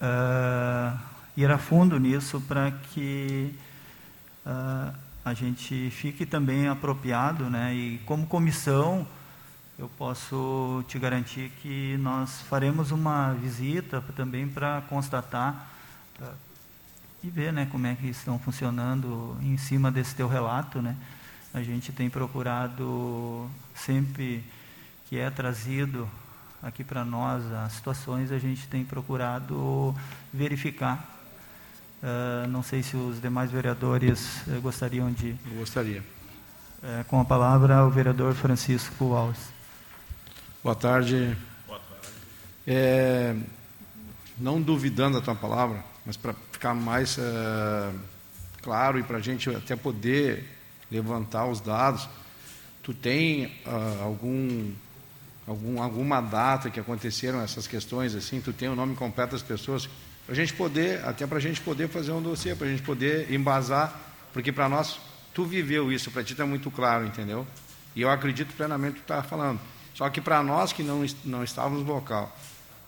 uh, 0.00 0.98
ir 1.36 1.50
a 1.50 1.58
fundo 1.58 2.00
nisso 2.00 2.40
para 2.40 2.70
que 2.70 3.54
uh, 4.46 4.96
a 5.22 5.34
gente 5.34 5.90
fique 5.90 6.24
também 6.24 6.66
apropriado, 6.66 7.50
né? 7.50 7.74
E 7.74 7.98
como 8.06 8.26
comissão 8.26 9.06
eu 9.78 9.90
posso 9.98 10.82
te 10.88 10.98
garantir 10.98 11.52
que 11.60 11.98
nós 11.98 12.40
faremos 12.48 12.90
uma 12.90 13.34
visita 13.34 14.02
também 14.16 14.48
para 14.48 14.80
constatar 14.88 15.68
uh, 16.22 16.49
e 17.22 17.28
ver 17.28 17.52
né, 17.52 17.66
como 17.70 17.86
é 17.86 17.94
que 17.94 18.08
estão 18.08 18.38
funcionando 18.38 19.36
em 19.42 19.56
cima 19.56 19.90
desse 19.90 20.14
teu 20.14 20.28
relato. 20.28 20.80
Né? 20.80 20.96
A 21.52 21.62
gente 21.62 21.92
tem 21.92 22.08
procurado, 22.08 23.48
sempre 23.74 24.44
que 25.06 25.18
é 25.18 25.30
trazido 25.30 26.08
aqui 26.62 26.84
para 26.84 27.04
nós 27.04 27.44
as 27.52 27.72
situações, 27.72 28.30
a 28.30 28.38
gente 28.38 28.66
tem 28.68 28.84
procurado 28.84 29.94
verificar. 30.32 31.18
Uh, 32.02 32.48
não 32.48 32.62
sei 32.62 32.82
se 32.82 32.96
os 32.96 33.20
demais 33.20 33.50
vereadores 33.50 34.42
uh, 34.46 34.60
gostariam 34.62 35.12
de. 35.12 35.36
Eu 35.50 35.58
gostaria. 35.58 36.02
Uh, 36.82 37.04
com 37.04 37.20
a 37.20 37.24
palavra, 37.24 37.84
o 37.84 37.90
vereador 37.90 38.34
Francisco 38.34 39.12
Alves. 39.14 39.52
Boa 40.62 40.74
tarde. 40.74 41.36
Boa 41.66 41.78
tarde. 41.78 42.08
É, 42.66 43.36
não 44.38 44.62
duvidando 44.62 45.18
da 45.18 45.24
tua 45.24 45.34
palavra, 45.34 45.84
mas 46.04 46.16
para 46.16 46.34
ficar 46.52 46.74
mais 46.74 47.18
é, 47.18 47.92
claro 48.62 48.98
e 48.98 49.02
para 49.02 49.18
a 49.18 49.20
gente 49.20 49.50
até 49.50 49.76
poder 49.76 50.44
levantar 50.90 51.46
os 51.46 51.60
dados, 51.60 52.08
tu 52.82 52.92
tem 52.92 53.46
uh, 53.66 54.02
algum, 54.02 54.72
algum, 55.46 55.82
alguma 55.82 56.20
data 56.20 56.70
que 56.70 56.80
aconteceram 56.80 57.40
essas 57.40 57.66
questões 57.66 58.14
assim? 58.14 58.40
Tu 58.40 58.52
tem 58.52 58.68
o 58.68 58.74
nome 58.74 58.96
completo 58.96 59.32
das 59.32 59.42
pessoas? 59.42 59.88
Para 60.26 60.32
a 60.32 60.34
gente 60.34 60.52
poder, 60.54 61.04
até 61.04 61.26
para 61.26 61.38
a 61.38 61.40
gente 61.40 61.60
poder 61.60 61.88
fazer 61.88 62.12
um 62.12 62.22
dossiê, 62.22 62.54
para 62.54 62.66
a 62.66 62.70
gente 62.70 62.82
poder 62.82 63.32
embasar, 63.32 63.98
porque 64.32 64.52
para 64.52 64.68
nós, 64.68 64.98
tu 65.34 65.44
viveu 65.44 65.92
isso, 65.92 66.10
para 66.10 66.22
ti 66.22 66.32
está 66.32 66.46
muito 66.46 66.70
claro, 66.70 67.06
entendeu? 67.06 67.46
E 67.94 68.02
eu 68.02 68.10
acredito 68.10 68.54
plenamente 68.54 68.94
que 68.94 69.00
tu 69.00 69.12
está 69.12 69.22
falando. 69.22 69.60
Só 69.94 70.08
que 70.08 70.20
para 70.20 70.42
nós 70.42 70.72
que 70.72 70.82
não, 70.82 71.04
não 71.24 71.42
estávamos 71.42 71.84
no 71.84 71.92
local, 71.92 72.34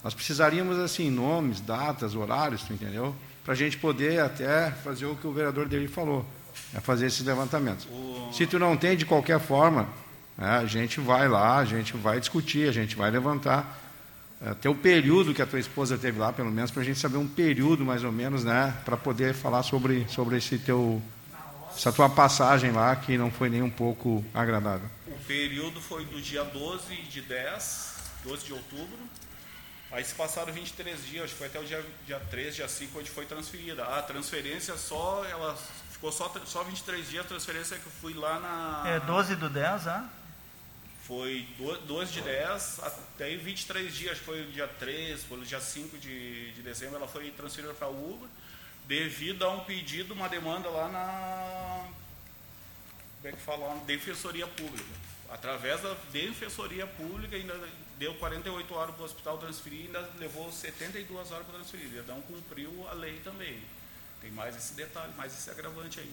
nós 0.03 0.15
precisaríamos, 0.15 0.79
assim, 0.79 1.11
nomes, 1.11 1.61
datas, 1.61 2.15
horários, 2.15 2.63
tu 2.63 2.73
entendeu? 2.73 3.15
Para 3.45 3.55
a 3.55 3.57
gente 3.57 3.77
poder 3.79 4.21
até 4.21 4.71
fazer 4.71 5.07
o 5.07 5.17
que 5.17 5.27
o 5.27 5.33
vereador 5.33 5.69
dele 5.69 5.89
falou, 5.89 6.25
é 6.75 6.81
fazer 6.81 7.07
esses 7.07 7.25
levantamentos. 7.25 7.87
O... 7.87 8.31
Se 8.33 8.47
tu 8.47 8.59
não 8.59 8.77
tem, 8.77 8.97
de 8.97 9.05
qualquer 9.05 9.41
forma, 9.41 9.89
né, 10.37 10.59
a 10.59 10.67
gente 10.67 11.01
vai 11.01 11.29
lá, 11.29 11.59
a 11.59 11.65
gente 11.65 11.97
vai 11.97 12.21
discutir, 12.21 12.69
a 12.69 12.73
gente 12.73 12.97
vai 12.97 13.11
levantar. 13.11 13.81
Até 14.45 14.69
o 14.69 14.75
período 14.75 15.33
que 15.33 15.41
a 15.41 15.47
tua 15.47 15.61
esposa 15.61 15.97
teve 15.97 16.19
lá, 16.19 16.33
pelo 16.33 16.51
menos, 16.51 16.71
para 16.71 16.83
a 16.83 16.85
gente 16.85 16.99
saber 16.99 17.17
um 17.17 17.29
período 17.29 17.85
mais 17.85 18.03
ou 18.03 18.11
menos, 18.11 18.43
né, 18.43 18.75
para 18.85 18.97
poder 18.97 19.35
falar 19.35 19.63
sobre, 19.63 20.05
sobre 20.09 20.37
esse 20.37 20.59
teu, 20.59 21.01
essa 21.77 21.93
tua 21.93 22.09
passagem 22.09 22.73
lá, 22.73 22.95
que 22.97 23.17
não 23.17 23.31
foi 23.31 23.49
nem 23.49 23.63
um 23.63 23.71
pouco 23.71 24.25
agradável 24.35 24.89
período 25.33 25.81
foi 25.81 26.05
do 26.05 26.21
dia 26.21 26.45
12 26.45 26.95
de 26.95 27.23
10, 27.23 27.95
12 28.25 28.47
de 28.47 28.53
outubro. 28.53 28.99
Aí 29.93 30.03
se 30.03 30.15
passaram 30.15 30.51
23 30.51 31.05
dias, 31.05 31.25
acho 31.25 31.33
que 31.35 31.39
foi 31.39 31.49
até 31.49 31.61
o 31.61 31.65
dia, 31.65 31.85
dia 32.07 32.19
13, 32.19 32.57
dia 32.57 32.69
5, 32.69 32.99
onde 32.99 33.11
foi 33.11 33.27
transferida. 33.27 33.85
A 33.85 34.03
transferência 34.03 34.75
só, 34.79 35.23
ela 35.27 35.55
ficou 35.91 36.11
só, 36.11 36.33
só 36.47 36.65
23 36.65 37.11
dias, 37.11 37.27
a 37.27 37.29
transferência 37.29 37.79
que 37.79 37.85
eu 37.85 37.93
fui 37.93 38.15
lá 38.15 38.41
na. 38.41 38.89
É 38.89 39.01
12 39.01 39.37
do 39.37 39.51
10, 39.51 39.87
ah? 39.89 40.09
Foi 41.07 41.47
12 41.87 42.11
de 42.11 42.23
10 42.23 42.81
até 42.83 43.37
23 43.37 43.95
dias, 43.95 44.19
foi 44.19 44.43
o 44.43 44.51
dia 44.51 44.67
13, 44.67 45.25
foi 45.25 45.39
o 45.39 45.45
dia 45.45 45.61
5 45.61 45.99
de, 45.99 46.53
de 46.53 46.63
dezembro, 46.63 46.97
ela 46.97 47.09
foi 47.09 47.31
transferida 47.31 47.75
para 47.75 47.89
o 47.89 48.15
Uber, 48.15 48.29
devido 48.87 49.45
a 49.45 49.51
um 49.51 49.61
pedido, 49.61 50.15
uma 50.15 50.29
demanda 50.29 50.71
lá 50.71 50.89
na. 50.89 51.87
Como 53.21 53.29
é 53.29 53.33
que 53.33 53.43
fala? 53.43 53.75
Defensoria 53.85 54.47
Pública 54.47 55.03
através 55.33 55.81
da 55.81 55.95
defensoria 56.13 56.87
pública, 56.87 57.35
ainda 57.35 57.59
deu 58.03 58.15
48 58.15 58.75
horas 58.75 58.95
para 58.97 59.03
o 59.03 59.05
hospital 59.05 59.39
transferir, 59.39 59.87
ainda 59.87 60.11
levou 60.19 60.51
72 60.51 61.31
horas 61.31 61.47
para 61.47 61.55
transferir. 61.55 61.87
Então 61.97 62.21
cumpriu 62.23 62.89
a 62.89 62.95
lei 62.95 63.21
também. 63.23 63.63
Tem 64.21 64.31
mais 64.33 64.57
esse 64.57 64.75
detalhe, 64.75 65.13
mais 65.17 65.33
esse 65.33 65.49
agravante 65.49 66.01
aí. 66.01 66.13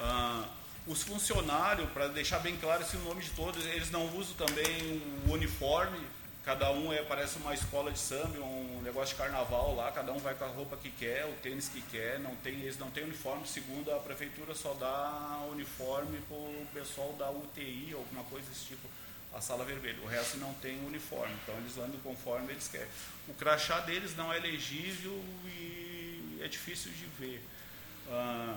Ah, 0.00 0.48
os 0.86 1.02
funcionários, 1.02 1.90
para 1.90 2.08
deixar 2.08 2.38
bem 2.38 2.56
claro 2.56 2.82
esse 2.82 2.96
nome 2.98 3.20
de 3.20 3.30
todos, 3.30 3.64
eles 3.66 3.90
não 3.90 4.06
usam 4.16 4.34
também 4.34 5.02
o 5.26 5.32
uniforme 5.32 6.00
Cada 6.42 6.72
um 6.72 6.90
é, 6.90 7.02
parece 7.02 7.36
uma 7.38 7.52
escola 7.52 7.92
de 7.92 7.98
samba, 7.98 8.40
um 8.40 8.80
negócio 8.82 9.14
de 9.14 9.22
carnaval 9.22 9.74
lá, 9.74 9.92
cada 9.92 10.10
um 10.10 10.18
vai 10.18 10.34
com 10.34 10.44
a 10.44 10.48
roupa 10.48 10.74
que 10.74 10.90
quer, 10.90 11.26
o 11.26 11.34
tênis 11.42 11.68
que 11.68 11.82
quer, 11.82 12.18
não 12.18 12.34
tem, 12.36 12.54
eles 12.54 12.78
não 12.78 12.90
têm 12.90 13.04
uniforme, 13.04 13.46
segundo 13.46 13.92
a 13.92 13.98
prefeitura 13.98 14.54
só 14.54 14.72
dá 14.72 15.46
uniforme 15.50 16.18
para 16.26 16.36
o 16.36 16.66
pessoal 16.72 17.12
da 17.18 17.30
UTI, 17.30 17.92
alguma 17.94 18.24
coisa 18.24 18.48
desse 18.48 18.64
tipo. 18.64 18.88
A 19.32 19.40
sala 19.40 19.64
vermelha. 19.64 20.00
O 20.02 20.06
resto 20.06 20.36
não 20.38 20.52
tem 20.54 20.78
uniforme, 20.86 21.34
então 21.42 21.56
eles 21.56 21.76
andam 21.78 21.98
conforme 22.00 22.52
eles 22.52 22.68
querem. 22.68 22.88
O 23.28 23.34
crachá 23.34 23.80
deles 23.80 24.16
não 24.16 24.32
é 24.32 24.38
legível 24.38 25.22
e 25.46 26.40
é 26.42 26.48
difícil 26.48 26.90
de 26.92 27.06
ver. 27.18 27.42
Ah, 28.08 28.56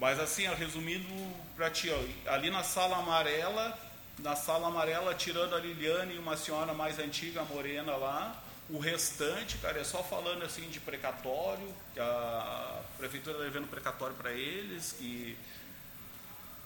mas 0.00 0.18
assim, 0.20 0.46
resumindo 0.54 1.08
para 1.56 1.70
ti, 1.70 1.90
ó, 1.90 2.32
ali 2.32 2.50
na 2.50 2.62
sala 2.62 2.98
amarela, 2.98 3.78
na 4.18 4.34
sala 4.36 4.68
amarela, 4.68 5.14
tirando 5.14 5.54
a 5.54 5.58
Liliane 5.58 6.14
e 6.14 6.18
uma 6.18 6.36
senhora 6.36 6.72
mais 6.72 6.98
antiga, 6.98 7.42
morena 7.44 7.96
lá, 7.96 8.42
o 8.70 8.78
restante, 8.78 9.56
cara, 9.58 9.80
é 9.80 9.84
só 9.84 10.02
falando 10.02 10.44
assim 10.44 10.68
de 10.68 10.78
precatório, 10.78 11.74
que 11.94 12.00
a 12.00 12.80
prefeitura 12.98 13.36
está 13.36 13.44
devendo 13.44 13.68
precatório 13.68 14.14
para 14.14 14.32
eles, 14.32 14.92
que 14.92 15.36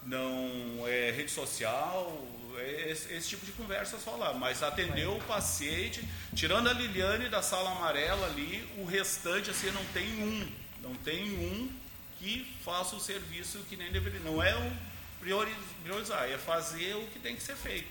não 0.05 0.87
é 0.87 1.11
rede 1.11 1.31
social, 1.31 2.27
é 2.59 2.91
esse, 2.91 3.13
esse, 3.13 3.29
tipo 3.31 3.47
de 3.47 3.53
conversa 3.53 3.99
só 3.99 4.17
lá. 4.17 4.33
Mas 4.35 4.63
atendeu 4.63 5.17
o 5.17 5.25
paciente, 5.25 6.07
tirando 6.35 6.69
a 6.69 6.73
Liliane 6.73 7.29
da 7.29 7.43
sala 7.43 7.71
amarela 7.71 8.27
ali, 8.27 8.69
o 8.79 8.85
restante 8.85 9.51
assim 9.51 9.71
não 9.71 9.85
tem 9.87 10.23
um, 10.23 10.53
não 10.83 10.95
tem 10.95 11.31
um 11.33 11.71
que 12.19 12.57
faça 12.65 12.95
o 12.95 13.01
serviço 13.01 13.59
que 13.69 13.77
nem 13.77 13.91
deveria. 13.91 14.21
Não 14.21 14.43
é 14.43 14.55
o 14.57 14.73
priorizar, 15.21 16.29
é 16.29 16.39
fazer 16.39 16.95
o 16.97 17.07
que 17.07 17.19
tem 17.19 17.37
que 17.37 17.43
ser 17.43 17.57
feito. 17.57 17.89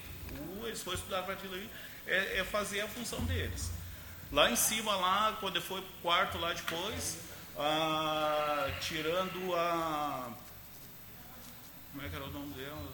O, 0.60 0.68
eles 0.68 0.82
foram 0.82 0.98
estudar 0.98 1.24
para 1.24 1.34
aí, 1.34 1.70
é, 2.08 2.40
é 2.40 2.44
fazer 2.44 2.82
a 2.82 2.88
função 2.88 3.24
deles. 3.26 3.72
Lá 4.32 4.50
em 4.50 4.56
cima, 4.56 4.96
lá, 4.96 5.38
quando 5.40 5.62
foi 5.62 5.84
quarto 6.02 6.38
lá 6.38 6.54
depois, 6.54 7.18
ah, 7.58 8.70
tirando 8.80 9.54
a. 9.56 10.32
Como 11.92 12.06
é 12.06 12.10
que 12.10 12.16
era 12.16 12.26
o 12.26 12.32
nome 12.32 12.54
dela? 12.54 12.94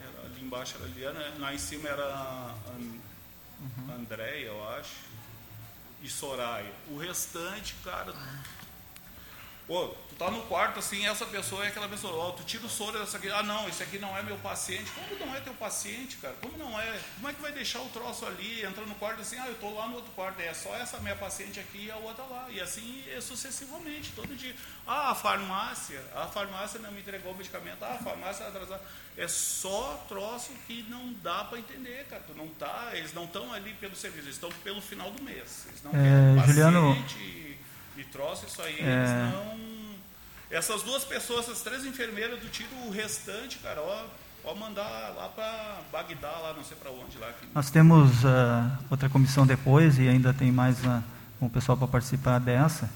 Era, 0.00 0.26
ali 0.26 0.42
embaixo 0.42 0.76
era 0.78 0.86
Liana, 0.88 1.34
lá 1.38 1.54
em 1.54 1.58
cima 1.58 1.88
era 1.88 2.04
An, 2.04 3.00
uhum. 3.60 3.94
Andréia, 3.94 4.46
eu 4.46 4.68
acho, 4.70 4.96
e 6.02 6.08
Soraya. 6.08 6.72
O 6.88 6.98
restante, 6.98 7.74
cara, 7.84 8.12
Pô, 9.66 9.94
tu 10.08 10.16
tá 10.16 10.30
no 10.30 10.42
quarto 10.42 10.80
assim, 10.80 11.06
essa 11.06 11.24
pessoa 11.24 11.64
é 11.64 11.68
aquela 11.68 11.88
pessoa, 11.88 12.12
ó, 12.14 12.30
tu 12.32 12.42
tira 12.42 12.66
o 12.66 12.68
soro 12.68 12.98
dessa 12.98 13.16
aqui, 13.16 13.30
ah 13.30 13.42
não, 13.42 13.68
esse 13.68 13.82
aqui 13.82 13.98
não 13.98 14.16
é 14.16 14.22
meu 14.22 14.36
paciente. 14.38 14.90
Como 14.90 15.24
não 15.24 15.36
é 15.36 15.40
teu 15.40 15.54
paciente, 15.54 16.16
cara? 16.16 16.34
Como 16.42 16.58
não 16.58 16.78
é? 16.80 17.00
Como 17.14 17.28
é 17.28 17.32
que 17.32 17.40
vai 17.40 17.52
deixar 17.52 17.80
o 17.80 17.88
troço 17.90 18.26
ali, 18.26 18.64
entra 18.64 18.84
no 18.84 18.94
quarto 18.96 19.22
assim, 19.22 19.38
ah, 19.38 19.46
eu 19.46 19.54
tô 19.54 19.70
lá 19.70 19.86
no 19.86 19.94
outro 19.94 20.10
quarto, 20.12 20.40
é 20.40 20.52
só 20.52 20.74
essa 20.76 20.98
minha 20.98 21.14
paciente 21.14 21.60
aqui 21.60 21.86
e 21.86 21.90
a 21.90 21.96
outra 21.96 22.24
lá. 22.24 22.48
E 22.50 22.60
assim 22.60 23.04
é 23.14 23.20
sucessivamente, 23.20 24.12
todo 24.16 24.34
dia. 24.34 24.54
Ah, 24.86 25.12
a 25.12 25.14
farmácia, 25.14 26.02
a 26.14 26.26
farmácia 26.26 26.80
não 26.80 26.90
me 26.90 27.00
entregou 27.00 27.32
o 27.32 27.36
medicamento, 27.36 27.82
ah, 27.82 27.94
a 27.94 28.02
farmácia 28.02 28.46
atrasada. 28.46 28.82
É 29.16 29.28
só 29.28 30.04
troço 30.08 30.52
que 30.66 30.84
não 30.88 31.12
dá 31.22 31.44
para 31.44 31.58
entender, 31.58 32.06
cara. 32.08 32.22
Tu 32.26 32.34
não 32.34 32.48
tá, 32.48 32.90
eles 32.94 33.12
não 33.12 33.24
estão 33.24 33.52
ali 33.52 33.74
pelo 33.74 33.94
serviço, 33.94 34.26
eles 34.26 34.34
estão 34.34 34.50
pelo 34.64 34.80
final 34.80 35.10
do 35.10 35.22
mês. 35.22 35.66
Eles 35.68 35.82
não 35.82 35.90
é, 35.92 36.36
paciente, 36.36 36.46
Juliano 36.46 37.04
e 37.96 38.04
troço, 38.04 38.46
isso 38.46 38.62
aí, 38.62 38.76
é... 38.78 38.92
eles 38.92 39.34
não. 39.34 39.72
Essas 40.50 40.82
duas 40.82 41.02
pessoas, 41.02 41.48
essas 41.48 41.62
três 41.62 41.86
enfermeiras 41.86 42.38
do 42.38 42.48
tiro, 42.48 42.68
o 42.86 42.90
restante, 42.90 43.58
cara, 43.58 43.80
ó, 43.80 44.04
pode 44.42 44.58
mandar 44.58 45.14
lá 45.16 45.28
para 45.28 45.80
Bagdá, 45.90 46.30
lá 46.30 46.52
não 46.54 46.62
sei 46.62 46.76
para 46.76 46.90
onde 46.90 47.16
lá. 47.16 47.32
Que... 47.32 47.46
Nós 47.54 47.70
temos 47.70 48.22
uh, 48.22 48.84
outra 48.90 49.08
comissão 49.08 49.46
depois 49.46 49.98
e 49.98 50.06
ainda 50.06 50.34
tem 50.34 50.52
mais 50.52 50.78
uh, 50.84 51.02
um 51.40 51.48
pessoal 51.48 51.78
para 51.78 51.88
participar 51.88 52.38
dessa. 52.38 52.90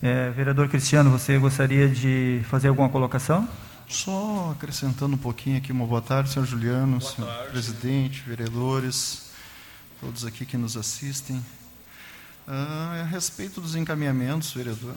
É, 0.00 0.30
vereador 0.30 0.68
Cristiano, 0.68 1.10
você 1.10 1.36
gostaria 1.38 1.88
de 1.88 2.40
fazer 2.48 2.68
alguma 2.68 2.88
colocação? 2.88 3.46
Só 3.88 4.52
acrescentando 4.56 5.14
um 5.14 5.18
pouquinho 5.18 5.58
aqui, 5.58 5.72
uma 5.72 5.86
boa 5.86 6.00
tarde, 6.00 6.30
senhor 6.30 6.46
Juliano, 6.46 6.98
boa 6.98 7.12
senhor 7.12 7.28
tarde, 7.28 7.50
presidente, 7.50 8.22
vereadores, 8.22 9.30
todos 10.00 10.24
aqui 10.24 10.46
que 10.46 10.56
nos 10.56 10.76
assistem. 10.76 11.44
Ah, 12.50 13.02
a 13.02 13.04
respeito 13.04 13.60
dos 13.60 13.74
encaminhamentos, 13.74 14.52
vereador, 14.52 14.94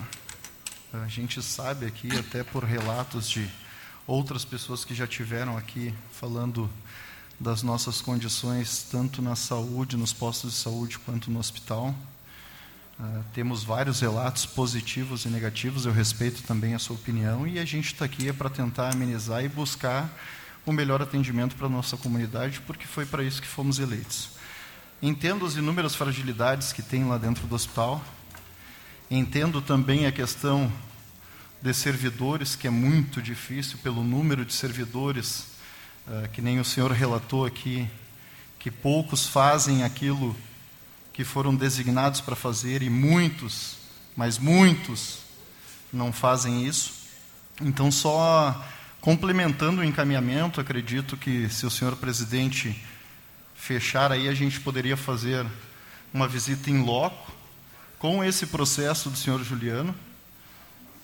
a 0.93 1.05
gente 1.09 1.43
sabe 1.43 1.85
aqui, 1.85 2.09
até 2.17 2.45
por 2.45 2.63
relatos 2.63 3.29
de 3.29 3.45
outras 4.07 4.45
pessoas 4.45 4.85
que 4.85 4.95
já 4.95 5.05
tiveram 5.05 5.57
aqui 5.57 5.93
falando 6.13 6.69
das 7.37 7.61
nossas 7.61 7.99
condições, 7.99 8.87
tanto 8.89 9.21
na 9.21 9.35
saúde, 9.35 9.97
nos 9.97 10.13
postos 10.13 10.53
de 10.53 10.59
saúde, 10.59 10.97
quanto 10.99 11.29
no 11.29 11.39
hospital. 11.39 11.93
Uh, 12.97 13.21
temos 13.33 13.65
vários 13.65 13.99
relatos 13.99 14.45
positivos 14.45 15.25
e 15.25 15.27
negativos, 15.27 15.85
eu 15.85 15.91
respeito 15.91 16.43
também 16.43 16.73
a 16.73 16.79
sua 16.79 16.95
opinião, 16.95 17.45
e 17.45 17.59
a 17.59 17.65
gente 17.65 17.87
está 17.87 18.05
aqui 18.05 18.29
é 18.29 18.33
para 18.33 18.49
tentar 18.49 18.93
amenizar 18.93 19.43
e 19.43 19.49
buscar 19.49 20.09
o 20.65 20.71
melhor 20.71 21.01
atendimento 21.01 21.57
para 21.57 21.67
a 21.67 21.69
nossa 21.69 21.97
comunidade, 21.97 22.61
porque 22.61 22.87
foi 22.87 23.05
para 23.05 23.25
isso 23.25 23.41
que 23.41 23.47
fomos 23.49 23.77
eleitos. 23.77 24.39
Entendo 25.03 25.47
as 25.47 25.55
inúmeras 25.55 25.95
fragilidades 25.95 26.71
que 26.71 26.83
tem 26.83 27.03
lá 27.05 27.17
dentro 27.17 27.47
do 27.47 27.55
hospital. 27.55 28.03
Entendo 29.09 29.59
também 29.59 30.05
a 30.05 30.11
questão 30.11 30.71
de 31.59 31.73
servidores, 31.73 32.55
que 32.55 32.67
é 32.67 32.69
muito 32.69 33.19
difícil 33.19 33.79
pelo 33.79 34.03
número 34.03 34.45
de 34.45 34.53
servidores, 34.53 35.47
uh, 36.07 36.29
que 36.31 36.39
nem 36.39 36.59
o 36.59 36.63
senhor 36.63 36.91
relatou 36.91 37.47
aqui, 37.47 37.89
que 38.59 38.69
poucos 38.69 39.25
fazem 39.25 39.83
aquilo 39.83 40.37
que 41.11 41.23
foram 41.23 41.55
designados 41.55 42.21
para 42.21 42.35
fazer 42.35 42.83
e 42.83 42.89
muitos, 42.89 43.77
mas 44.15 44.37
muitos, 44.37 45.17
não 45.91 46.13
fazem 46.13 46.67
isso. 46.67 46.93
Então, 47.59 47.91
só 47.91 48.63
complementando 48.99 49.81
o 49.81 49.83
encaminhamento, 49.83 50.61
acredito 50.61 51.17
que 51.17 51.49
se 51.49 51.65
o 51.65 51.71
senhor 51.71 51.95
presidente 51.95 52.79
fechar, 53.61 54.11
aí 54.11 54.27
a 54.27 54.33
gente 54.33 54.59
poderia 54.59 54.97
fazer 54.97 55.45
uma 56.11 56.27
visita 56.27 56.71
em 56.71 56.83
loco 56.83 57.31
com 57.99 58.23
esse 58.23 58.47
processo 58.47 59.07
do 59.07 59.15
senhor 59.15 59.43
Juliano, 59.43 59.93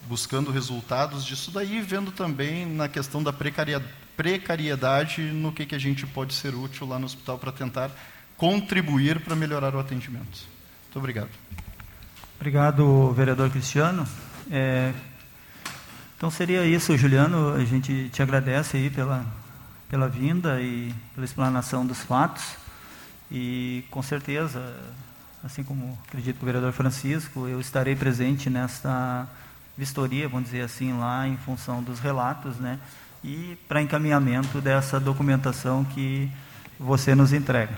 buscando 0.08 0.50
resultados 0.50 1.24
disso 1.24 1.52
daí, 1.52 1.80
vendo 1.82 2.12
também 2.12 2.66
na 2.66 2.88
questão 2.88 3.22
da 3.22 3.32
precariedade 3.32 5.22
no 5.22 5.52
que, 5.52 5.68
que 5.68 5.76
a 5.76 5.80
gente 5.80 6.08
pode 6.08 6.34
ser 6.34 6.56
útil 6.56 6.88
lá 6.88 6.98
no 6.98 7.06
hospital 7.06 7.38
para 7.38 7.52
tentar 7.52 7.92
contribuir 8.36 9.20
para 9.20 9.36
melhorar 9.36 9.76
o 9.76 9.80
atendimento. 9.80 10.48
Muito 10.86 10.98
obrigado. 10.98 11.30
Obrigado, 12.38 13.14
vereador 13.14 13.52
Cristiano. 13.52 14.08
É, 14.50 14.94
então 16.18 16.32
seria 16.32 16.66
isso, 16.66 16.98
Juliano. 16.98 17.54
A 17.54 17.64
gente 17.64 18.10
te 18.10 18.24
agradece 18.24 18.78
aí 18.78 18.90
pela 18.90 19.24
pela 19.90 20.08
vinda 20.08 20.62
e 20.62 20.94
pela 21.14 21.26
explanação 21.26 21.86
dos 21.86 22.00
fatos. 22.00 22.56
E 23.32 23.84
com 23.92 24.02
certeza, 24.02 24.76
assim 25.44 25.64
como 25.64 25.98
acredito 26.08 26.38
que 26.38 26.44
o 26.44 26.46
vereador 26.46 26.72
Francisco, 26.72 27.48
eu 27.48 27.60
estarei 27.60 27.96
presente 27.96 28.50
nesta 28.50 29.28
vistoria, 29.78 30.28
vamos 30.28 30.46
dizer 30.46 30.62
assim, 30.62 30.98
lá 30.98 31.28
em 31.28 31.38
função 31.38 31.84
dos 31.84 32.00
relatos, 32.00 32.58
né? 32.58 32.80
E 33.24 33.58
para 33.68 33.82
encaminhamento 33.82 34.62
dessa 34.62 35.00
documentação 35.00 35.84
que 35.84 36.32
você 36.80 37.14
nos 37.14 37.34
entrega. 37.34 37.78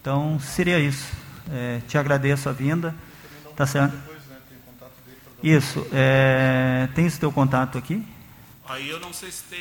Então, 0.00 0.38
seria 0.40 0.78
isso. 0.78 1.12
É, 1.50 1.80
te 1.86 1.96
agradeço 1.98 2.48
a 2.48 2.52
vinda. 2.52 2.94
Tá 3.56 3.66
certo? 3.66 3.96
Isso. 5.42 5.86
É, 5.92 6.88
tem 6.94 7.06
esse 7.06 7.18
teu 7.18 7.32
contato 7.32 7.78
aqui? 7.78 8.06
Aí 8.70 8.88
eu 8.88 9.00
não 9.00 9.12
sei 9.12 9.32
se 9.32 9.42
tem, 9.50 9.58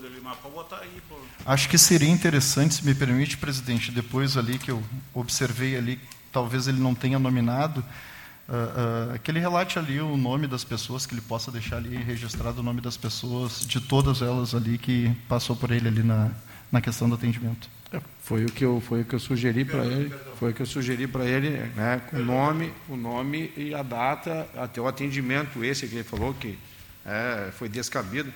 Delimar, 0.00 0.36
pode 0.36 0.54
botar 0.54 0.78
aí. 0.78 1.02
Pô. 1.08 1.16
Acho 1.44 1.68
que 1.68 1.76
seria 1.76 2.08
interessante, 2.08 2.74
se 2.74 2.86
me 2.86 2.94
permite, 2.94 3.36
presidente, 3.36 3.90
depois 3.90 4.36
ali 4.36 4.58
que 4.58 4.70
eu 4.70 4.80
observei 5.12 5.76
ali, 5.76 5.98
talvez 6.32 6.68
ele 6.68 6.78
não 6.78 6.94
tenha 6.94 7.18
nominado, 7.18 7.84
uh, 8.48 9.14
uh, 9.14 9.18
que 9.18 9.30
ele 9.32 9.40
relate 9.40 9.76
ali 9.76 10.00
o 10.00 10.16
nome 10.16 10.46
das 10.46 10.62
pessoas, 10.62 11.04
que 11.04 11.14
ele 11.14 11.20
possa 11.20 11.50
deixar 11.50 11.78
ali 11.78 11.96
registrado 11.96 12.60
o 12.60 12.62
nome 12.62 12.80
das 12.80 12.96
pessoas, 12.96 13.66
de 13.66 13.80
todas 13.80 14.22
elas 14.22 14.54
ali 14.54 14.78
que 14.78 15.12
passou 15.28 15.56
por 15.56 15.72
ele 15.72 15.88
ali 15.88 16.04
na, 16.04 16.30
na 16.70 16.80
questão 16.80 17.08
do 17.08 17.16
atendimento. 17.16 17.68
É, 17.92 18.00
foi 18.20 18.44
o 18.44 18.52
que 18.52 18.64
eu 18.64 18.80
foi 18.80 19.00
o 19.00 19.04
que 19.04 19.16
eu 19.16 19.20
sugeri 19.20 19.64
para 19.64 19.84
ele, 19.84 20.14
foi 20.38 20.52
o 20.52 20.54
que 20.54 20.62
eu 20.62 20.66
sugeri 20.66 21.08
para 21.08 21.24
ele, 21.24 21.50
né, 21.74 22.00
com 22.08 22.18
o 22.18 22.24
nome, 22.24 22.72
o 22.88 22.94
nome 22.94 23.52
e 23.56 23.74
a 23.74 23.82
data, 23.82 24.48
até 24.56 24.80
o 24.80 24.86
atendimento 24.86 25.64
esse 25.64 25.88
que 25.88 25.96
ele 25.96 26.04
falou 26.04 26.32
que 26.34 26.56
é, 27.04 27.50
foi 27.52 27.68
descabido. 27.68 28.32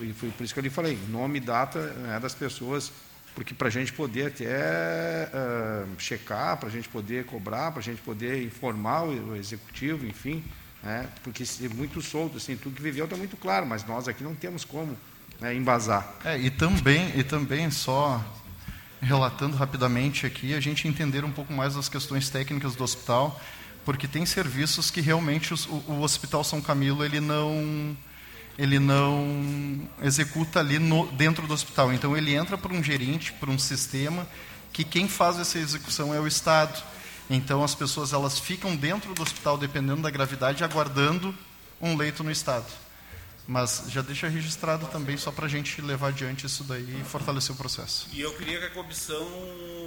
E 0.00 0.12
foi 0.12 0.30
por 0.30 0.44
isso 0.44 0.52
que 0.52 0.60
eu 0.60 0.64
lhe 0.64 0.70
falei, 0.70 0.98
nome 1.08 1.38
e 1.38 1.40
data 1.40 1.80
né, 1.80 2.18
das 2.20 2.34
pessoas, 2.34 2.92
porque 3.34 3.54
para 3.54 3.68
a 3.68 3.70
gente 3.70 3.92
poder 3.92 4.26
até 4.26 5.28
uh, 5.32 5.88
checar, 6.00 6.56
para 6.56 6.68
a 6.68 6.72
gente 6.72 6.88
poder 6.88 7.24
cobrar, 7.24 7.70
para 7.70 7.80
a 7.80 7.84
gente 7.84 8.00
poder 8.02 8.42
informar 8.42 9.04
o, 9.04 9.36
executivo, 9.36 10.06
enfim, 10.06 10.42
né, 10.82 11.08
porque 11.22 11.42
é 11.42 11.68
muito 11.68 12.02
solto, 12.02 12.36
assim, 12.36 12.56
tudo 12.56 12.76
que 12.76 12.82
viveu 12.82 13.04
está 13.04 13.16
muito 13.16 13.36
claro, 13.36 13.66
mas 13.66 13.84
nós 13.86 14.08
aqui 14.08 14.24
não 14.24 14.34
temos 14.34 14.64
como 14.64 14.96
né, 15.40 15.54
embasar. 15.54 16.14
É, 16.24 16.38
e 16.38 16.50
também, 16.50 17.12
e 17.16 17.22
também 17.22 17.70
só 17.70 18.24
relatando 19.00 19.56
rapidamente 19.56 20.26
aqui, 20.26 20.54
a 20.54 20.60
gente 20.60 20.88
entender 20.88 21.24
um 21.24 21.30
pouco 21.30 21.52
mais 21.52 21.74
das 21.74 21.88
questões 21.88 22.28
técnicas 22.28 22.74
do 22.74 22.82
hospital, 22.82 23.40
porque 23.84 24.08
tem 24.08 24.26
serviços 24.26 24.90
que 24.90 25.00
realmente 25.00 25.54
os, 25.54 25.66
o, 25.66 25.82
o 25.88 26.02
Hospital 26.02 26.42
São 26.42 26.60
Camilo 26.60 27.04
ele 27.04 27.20
não 27.20 27.96
ele 28.58 28.80
não 28.80 29.88
executa 30.02 30.58
ali 30.58 30.80
no, 30.80 31.06
dentro 31.12 31.46
do 31.46 31.54
hospital. 31.54 31.92
Então 31.92 32.16
ele 32.16 32.34
entra 32.34 32.58
para 32.58 32.74
um 32.74 32.82
gerente, 32.82 33.32
para 33.32 33.50
um 33.50 33.58
sistema 33.58 34.26
que 34.72 34.82
quem 34.82 35.08
faz 35.08 35.38
essa 35.38 35.58
execução 35.58 36.12
é 36.12 36.18
o 36.18 36.26
Estado. 36.26 36.82
Então 37.30 37.62
as 37.62 37.74
pessoas 37.74 38.12
elas 38.12 38.38
ficam 38.38 38.74
dentro 38.74 39.14
do 39.14 39.22
hospital 39.22 39.56
dependendo 39.56 40.02
da 40.02 40.10
gravidade 40.10 40.64
aguardando 40.64 41.32
um 41.80 41.96
leito 41.96 42.24
no 42.24 42.32
Estado. 42.32 42.66
Mas 43.48 43.84
já 43.88 44.02
deixa 44.02 44.28
registrado 44.28 44.86
também, 44.88 45.16
só 45.16 45.32
para 45.32 45.46
a 45.46 45.48
gente 45.48 45.80
levar 45.80 46.08
adiante 46.08 46.44
isso 46.44 46.62
daí 46.64 47.00
e 47.00 47.02
fortalecer 47.02 47.54
o 47.54 47.56
processo. 47.56 48.06
E 48.12 48.20
eu 48.20 48.34
queria 48.34 48.58
que 48.58 48.66
a 48.66 48.70
comissão 48.70 49.26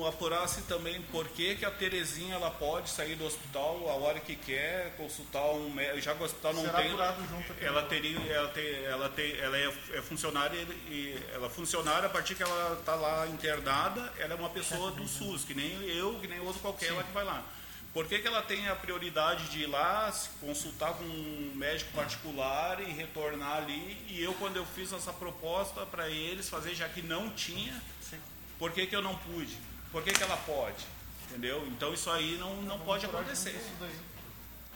apurasse 0.08 0.64
também 0.64 1.00
por 1.12 1.28
que, 1.28 1.54
que 1.54 1.64
a 1.64 1.70
Terezinha 1.70 2.34
ela 2.34 2.50
pode 2.50 2.90
sair 2.90 3.16
do 3.16 3.24
hospital 3.24 3.88
a 3.88 3.94
hora 3.94 4.20
que 4.20 4.36
quer, 4.36 4.96
consultar 4.98 5.46
um 5.52 5.70
médico, 5.70 6.02
já 6.02 6.16
que 6.16 6.24
o 6.24 6.26
hospital 6.26 6.56
não 6.56 6.64
Será 6.64 6.80
tem. 6.80 6.90
junto 6.90 7.64
ela 7.64 7.84
teria, 7.84 8.20
ela, 8.34 8.48
tem, 8.50 8.84
ela, 8.84 9.10
tem, 9.10 9.38
ela 9.38 9.56
é, 9.56 9.72
é 9.94 10.02
funcionária 10.02 10.58
e 10.90 11.16
ela 11.32 11.46
é 11.46 11.50
funcionária 11.50 12.08
a 12.08 12.10
partir 12.10 12.34
que 12.34 12.42
ela 12.42 12.78
está 12.80 12.96
lá 12.96 13.28
internada, 13.28 14.12
ela 14.18 14.34
é 14.34 14.36
uma 14.36 14.50
pessoa 14.50 14.90
do 14.90 15.08
SUS, 15.08 15.44
que 15.44 15.54
nem 15.54 15.72
eu, 15.84 16.16
que 16.20 16.28
nem 16.28 16.40
outro 16.40 16.60
qualquer 16.62 16.94
lá 16.94 17.04
que 17.04 17.14
vai 17.14 17.24
lá. 17.24 17.46
Por 17.94 18.06
que, 18.06 18.20
que 18.20 18.28
ela 18.28 18.42
tem 18.42 18.70
a 18.70 18.76
prioridade 18.76 19.50
de 19.50 19.64
ir 19.64 19.68
lá, 19.68 20.10
se 20.12 20.30
consultar 20.40 20.94
com 20.94 21.04
um 21.04 21.52
médico 21.56 21.92
particular 21.92 22.80
e 22.80 22.92
retornar 22.92 23.58
ali? 23.58 23.98
E 24.08 24.22
eu, 24.24 24.34
quando 24.36 24.56
eu 24.56 24.66
fiz 24.66 24.94
essa 24.94 25.12
proposta 25.12 25.86
para 25.86 26.10
eles 26.10 26.50
fazer, 26.50 26.74
já 26.74 26.88
que 26.88 27.02
não 27.02 27.30
tinha, 27.32 27.74
Sim. 28.02 28.18
por 28.58 28.72
que, 28.72 28.86
que 28.88 28.96
eu 28.96 29.02
não 29.02 29.16
pude? 29.16 29.58
Por 29.92 30.02
que, 30.04 30.14
que 30.14 30.24
ela 30.24 30.38
pode? 30.38 30.86
Entendeu? 31.30 31.68
Então 31.68 31.94
isso 31.94 32.10
aí 32.10 32.38
não, 32.40 32.62
não 32.62 32.80
pode 32.80 33.06
acontecer. 33.06 33.60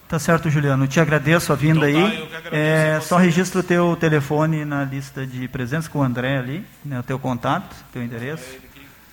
Tá 0.09 0.19
certo, 0.19 0.49
Juliano. 0.49 0.85
Te 0.85 0.99
agradeço 0.99 1.53
a 1.53 1.55
vinda 1.55 1.89
então, 1.89 2.05
aí. 2.05 2.27
Tá, 2.27 2.55
é, 2.55 2.99
só 2.99 3.17
registra 3.17 3.61
o 3.61 3.63
teu 3.63 3.95
telefone 3.95 4.65
na 4.65 4.83
lista 4.83 5.25
de 5.25 5.47
presença 5.47 5.89
com 5.89 5.99
o 5.99 6.03
André 6.03 6.37
ali, 6.37 6.65
né, 6.83 6.99
o 6.99 7.03
teu 7.03 7.17
contato, 7.17 7.75
teu 7.93 8.03
endereço. 8.03 8.45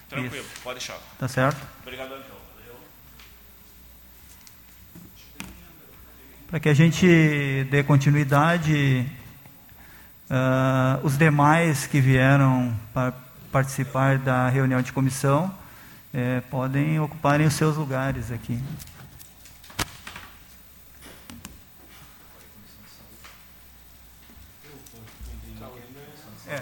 Tranquilo, 0.08 0.44
Isso. 0.44 0.60
pode 0.62 0.78
deixar. 0.80 0.98
Tá 1.18 1.26
certo? 1.26 1.56
Obrigado, 1.80 2.14
então. 2.14 2.31
Para 6.52 6.60
que 6.60 6.68
a 6.68 6.74
gente 6.74 7.66
dê 7.70 7.82
continuidade, 7.82 9.06
uh, 10.28 11.00
os 11.02 11.16
demais 11.16 11.86
que 11.86 11.98
vieram 11.98 12.78
para 12.92 13.14
participar 13.50 14.18
da 14.18 14.50
reunião 14.50 14.82
de 14.82 14.92
comissão 14.92 15.50
eh, 16.12 16.42
podem 16.50 17.00
ocuparem 17.00 17.46
os 17.46 17.54
seus 17.54 17.78
lugares 17.78 18.30
aqui. 18.30 18.60
É. 26.46 26.60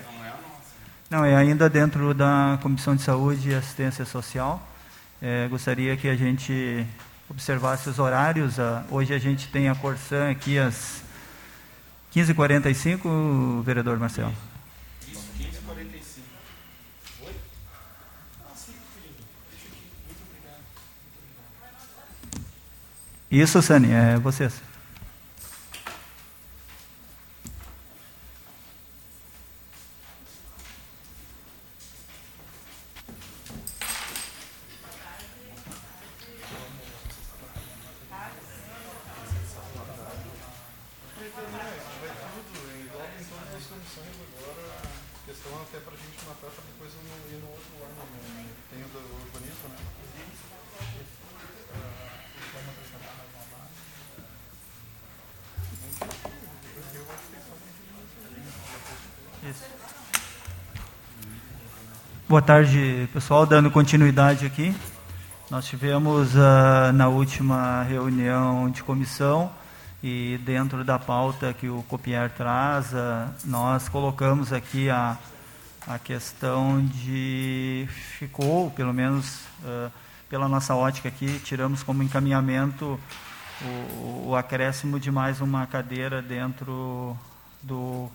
Não, 1.11 1.25
é 1.25 1.35
ainda 1.35 1.69
dentro 1.69 2.15
da 2.15 2.61
Comissão 2.63 2.95
de 2.95 3.03
Saúde 3.03 3.51
e 3.51 3.55
Assistência 3.57 4.05
Social. 4.05 4.65
É, 5.21 5.49
gostaria 5.49 5.97
que 5.97 6.09
a 6.09 6.15
gente 6.15 6.87
observasse 7.31 7.89
os 7.89 7.99
horários. 7.99 8.59
Ah, 8.59 8.85
hoje 8.91 9.15
a 9.15 9.19
gente 9.19 9.49
tem 9.49 9.69
a 9.69 9.75
Corsã 9.75 10.31
aqui 10.31 10.59
às 10.59 11.03
15h45, 12.15 13.63
vereador 13.63 13.99
Marcelo. 13.99 14.35
Isso, 15.09 15.23
15h45. 15.39 16.23
Oi? 17.23 17.35
Isso, 23.31 23.63
Sani, 23.63 23.93
é 23.93 24.19
vocês. 24.19 24.70
Boa 62.31 62.41
tarde, 62.41 63.09
pessoal. 63.13 63.45
Dando 63.45 63.73
continuidade 63.73 64.47
aqui. 64.47 64.73
Nós 65.51 65.65
tivemos 65.65 66.37
uh, 66.37 66.93
na 66.95 67.09
última 67.09 67.83
reunião 67.83 68.71
de 68.71 68.85
comissão 68.85 69.51
e 70.01 70.39
dentro 70.45 70.85
da 70.85 70.97
pauta 70.97 71.53
que 71.53 71.69
o 71.69 71.83
Copiar 71.89 72.31
traz, 72.31 72.93
uh, 72.93 73.29
nós 73.45 73.89
colocamos 73.89 74.53
aqui 74.53 74.89
a, 74.89 75.19
a 75.89 75.99
questão 75.99 76.87
de. 76.87 77.89
ficou, 78.17 78.71
pelo 78.71 78.95
menos 78.95 79.41
uh, 79.65 79.91
pela 80.29 80.49
nossa 80.49 80.73
ótica 80.73 81.09
aqui, 81.09 81.41
tiramos 81.41 81.83
como 81.83 82.01
encaminhamento 82.01 82.97
o, 83.61 84.29
o 84.29 84.37
acréscimo 84.37 85.01
de 85.01 85.11
mais 85.11 85.41
uma 85.41 85.67
cadeira 85.67 86.23
dentro 86.23 87.19
do 87.61 88.09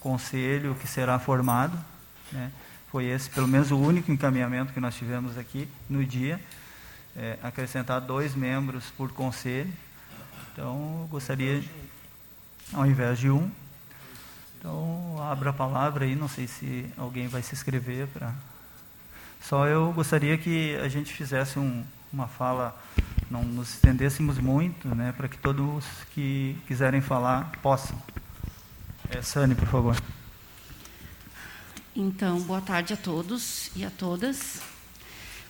conselho 0.00 0.74
que 0.80 0.88
será 0.88 1.18
formado. 1.18 1.78
Né? 2.32 2.50
Foi 2.92 3.06
esse, 3.06 3.30
pelo 3.30 3.48
menos, 3.48 3.70
o 3.70 3.78
único 3.78 4.12
encaminhamento 4.12 4.70
que 4.70 4.78
nós 4.78 4.94
tivemos 4.94 5.38
aqui 5.38 5.66
no 5.88 6.04
dia. 6.04 6.38
É, 7.16 7.38
acrescentar 7.42 8.02
dois 8.02 8.34
membros 8.34 8.84
por 8.98 9.10
conselho. 9.12 9.72
Então, 10.52 11.08
gostaria, 11.10 11.64
ao 12.70 12.84
invés 12.84 13.18
de 13.18 13.30
um. 13.30 13.50
Então, 14.58 15.16
abra 15.22 15.48
a 15.48 15.52
palavra 15.54 16.04
aí, 16.04 16.14
não 16.14 16.28
sei 16.28 16.46
se 16.46 16.84
alguém 16.98 17.28
vai 17.28 17.40
se 17.40 17.54
inscrever 17.54 18.08
para. 18.08 18.34
Só 19.40 19.66
eu 19.66 19.90
gostaria 19.94 20.36
que 20.36 20.76
a 20.76 20.88
gente 20.88 21.14
fizesse 21.14 21.58
um, 21.58 21.82
uma 22.12 22.28
fala, 22.28 22.78
não 23.30 23.42
nos 23.42 23.70
estendêssemos 23.70 24.38
muito, 24.38 24.86
né, 24.94 25.14
para 25.16 25.28
que 25.28 25.38
todos 25.38 25.86
que 26.12 26.58
quiserem 26.66 27.00
falar 27.00 27.52
possam. 27.62 27.96
É, 29.08 29.22
Sani, 29.22 29.54
por 29.54 29.66
favor. 29.68 29.96
Então, 31.94 32.40
boa 32.40 32.62
tarde 32.62 32.94
a 32.94 32.96
todos 32.96 33.70
e 33.76 33.84
a 33.84 33.90
todas. 33.90 34.62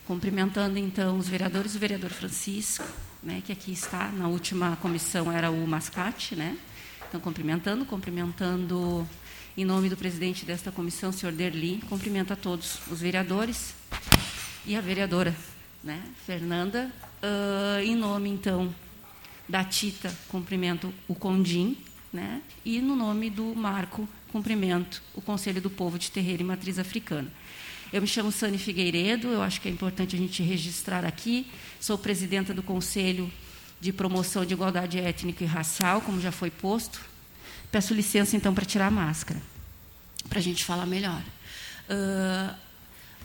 Cumprimentando 0.04 0.76
então 0.76 1.16
os 1.16 1.28
vereadores, 1.28 1.76
o 1.76 1.78
vereador 1.78 2.10
Francisco, 2.10 2.84
né, 3.22 3.40
que 3.46 3.52
aqui 3.52 3.70
está, 3.70 4.08
na 4.08 4.26
última 4.26 4.76
comissão 4.82 5.30
era 5.30 5.52
o 5.52 5.66
Mascate, 5.68 6.34
né? 6.34 6.58
Então, 7.08 7.20
cumprimentando, 7.20 7.84
cumprimentando 7.84 9.08
em 9.56 9.64
nome 9.64 9.88
do 9.88 9.96
presidente 9.96 10.44
desta 10.44 10.72
comissão, 10.72 11.10
o 11.10 11.12
senhor 11.12 11.32
Derli, 11.32 11.80
cumprimento 11.88 12.32
a 12.32 12.36
todos 12.36 12.80
os 12.90 13.00
vereadores 13.00 13.76
e 14.66 14.74
a 14.74 14.80
vereadora, 14.80 15.36
né, 15.84 16.02
Fernanda. 16.26 16.90
Uh, 17.22 17.82
em 17.84 17.94
nome, 17.94 18.30
então, 18.30 18.74
da 19.48 19.62
Tita, 19.62 20.12
cumprimento 20.26 20.92
o 21.06 21.14
Condim, 21.14 21.78
né, 22.12 22.42
e 22.64 22.80
no 22.80 22.96
nome 22.96 23.30
do 23.30 23.54
Marco 23.54 24.08
cumprimento 24.32 25.02
o 25.14 25.20
Conselho 25.20 25.60
do 25.60 25.68
Povo 25.68 25.98
de 25.98 26.10
Terreiro 26.10 26.42
e 26.42 26.44
Matriz 26.44 26.78
Africana. 26.78 27.30
Eu 27.92 28.00
me 28.00 28.08
chamo 28.08 28.32
Sani 28.32 28.56
Figueiredo, 28.56 29.28
eu 29.28 29.42
acho 29.42 29.60
que 29.60 29.68
é 29.68 29.70
importante 29.70 30.16
a 30.16 30.18
gente 30.18 30.42
registrar 30.42 31.04
aqui. 31.04 31.46
Sou 31.78 31.98
presidenta 31.98 32.54
do 32.54 32.62
Conselho 32.62 33.30
de 33.78 33.92
Promoção 33.92 34.46
de 34.46 34.54
Igualdade 34.54 34.98
Étnica 34.98 35.44
e 35.44 35.46
Racial, 35.46 36.00
como 36.00 36.18
já 36.18 36.32
foi 36.32 36.50
posto. 36.50 37.02
Peço 37.70 37.92
licença, 37.92 38.34
então, 38.34 38.54
para 38.54 38.64
tirar 38.64 38.86
a 38.86 38.90
máscara, 38.90 39.40
para 40.28 40.38
a 40.38 40.42
gente 40.42 40.64
falar 40.64 40.86
melhor. 40.86 41.22
Uh, 41.90 42.54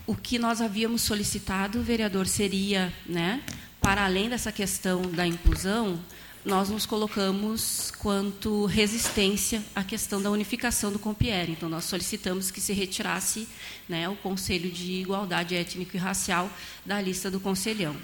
o 0.06 0.16
que 0.16 0.38
nós 0.38 0.60
havíamos 0.60 1.02
solicitado, 1.02 1.82
vereador, 1.82 2.28
seria, 2.28 2.94
né, 3.06 3.42
para 3.80 4.04
além 4.04 4.30
dessa 4.30 4.52
questão 4.52 5.02
da 5.04 5.26
inclusão, 5.26 5.98
nós 6.46 6.70
nos 6.70 6.86
colocamos 6.86 7.92
quanto 8.00 8.66
resistência 8.66 9.64
à 9.76 9.84
questão 9.84 10.22
da 10.22 10.32
unificação 10.32 10.92
do 10.92 11.00
Compier. 11.00 11.50
Então, 11.50 11.68
nós 11.68 11.86
solicitamos 11.86 12.52
que 12.52 12.62
se 12.62 12.74
retirasse 12.74 13.48
né, 13.88 14.08
o 14.08 14.16
Conselho 14.16 14.72
de 14.72 14.94
Igualdade 14.94 15.56
Étnico 15.56 15.98
e 15.98 16.00
Racial 16.00 16.50
da 16.86 17.02
lista 17.02 17.30
do 17.30 17.40
Conselhão. 17.40 17.96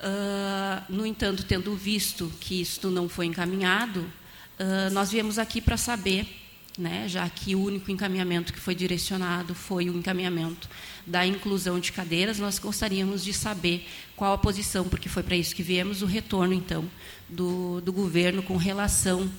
Uh, 0.00 0.92
no 0.92 1.06
entanto, 1.06 1.44
tendo 1.44 1.74
visto 1.74 2.30
que 2.40 2.60
isto 2.60 2.90
não 2.90 3.08
foi 3.08 3.26
encaminhado, 3.26 4.00
uh, 4.00 4.92
nós 4.92 5.10
viemos 5.10 5.38
aqui 5.38 5.60
para 5.60 5.76
saber 5.76 6.43
né, 6.78 7.08
já 7.08 7.28
que 7.28 7.54
o 7.54 7.62
único 7.62 7.90
encaminhamento 7.90 8.52
que 8.52 8.58
foi 8.58 8.74
direcionado 8.74 9.54
foi 9.54 9.88
o 9.88 9.96
encaminhamento 9.96 10.68
da 11.06 11.24
inclusão 11.26 11.78
de 11.78 11.92
cadeiras, 11.92 12.38
nós 12.38 12.58
gostaríamos 12.58 13.24
de 13.24 13.32
saber 13.32 13.86
qual 14.16 14.32
a 14.32 14.38
posição, 14.38 14.84
porque 14.84 15.08
foi 15.08 15.22
para 15.22 15.36
isso 15.36 15.54
que 15.54 15.62
viemos, 15.62 16.02
o 16.02 16.06
retorno, 16.06 16.52
então, 16.52 16.84
do, 17.28 17.80
do 17.80 17.92
governo 17.92 18.42
com 18.42 18.56
relação 18.56 19.30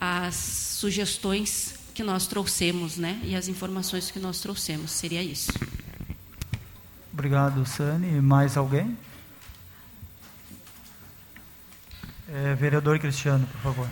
as 0.00 0.34
sugestões 0.34 1.74
que 1.94 2.02
nós 2.02 2.26
trouxemos, 2.26 2.96
né? 2.96 3.20
E 3.22 3.36
as 3.36 3.48
informações 3.48 4.10
que 4.10 4.18
nós 4.18 4.40
trouxemos. 4.40 4.90
Seria 4.90 5.22
isso. 5.22 5.52
Obrigado, 7.12 7.66
Sani. 7.66 8.22
Mais 8.22 8.56
alguém? 8.56 8.96
É, 12.26 12.54
vereador 12.54 12.98
Cristiano, 12.98 13.46
por 13.46 13.60
favor. 13.60 13.88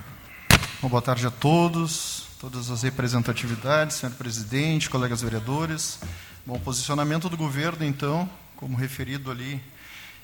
Bom, 0.81 0.89
boa 0.89 1.03
tarde 1.03 1.27
a 1.27 1.31
todos, 1.31 2.18
todas 2.39 2.71
as 2.71 2.85
representatividades, 2.85 3.97
senhor 3.97 4.15
presidente, 4.15 4.89
colegas 4.89 5.23
vereadores. 5.23 5.99
Bom, 6.47 6.57
posicionamento 6.57 7.29
do 7.29 7.37
governo, 7.37 7.85
então, 7.85 8.31
como 8.55 8.77
referido 8.77 9.29
ali 9.29 9.61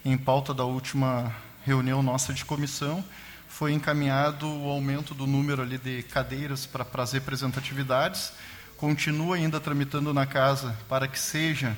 em 0.04 0.16
pauta 0.16 0.54
da 0.54 0.64
última 0.64 1.34
reunião 1.64 2.04
nossa 2.04 2.32
de 2.32 2.44
comissão, 2.44 3.04
foi 3.48 3.72
encaminhado 3.72 4.46
o 4.46 4.68
aumento 4.68 5.12
do 5.12 5.26
número 5.26 5.60
ali 5.60 5.76
de 5.76 6.04
cadeiras 6.04 6.66
para, 6.66 6.86
as 7.02 7.12
representatividades. 7.12 8.32
Continua 8.76 9.34
ainda 9.34 9.58
tramitando 9.58 10.14
na 10.14 10.24
casa 10.24 10.76
para 10.88 11.08
que 11.08 11.18
seja 11.18 11.76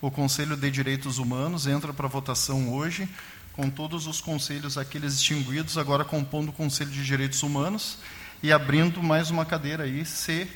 o 0.00 0.10
Conselho 0.10 0.56
de 0.56 0.68
Direitos 0.68 1.18
Humanos, 1.18 1.66
entra 1.68 1.92
para 1.92 2.08
votação 2.08 2.74
hoje, 2.74 3.08
com 3.52 3.70
todos 3.70 4.08
os 4.08 4.20
conselhos 4.20 4.76
aqueles 4.76 5.14
extinguidos, 5.14 5.78
agora 5.78 6.04
compondo 6.04 6.48
o 6.48 6.52
Conselho 6.52 6.90
de 6.90 7.04
Direitos 7.04 7.44
Humanos 7.44 7.98
e 8.42 8.52
abrindo 8.52 9.02
mais 9.02 9.30
uma 9.30 9.44
cadeira 9.44 9.84
aí, 9.84 10.04
se 10.04 10.48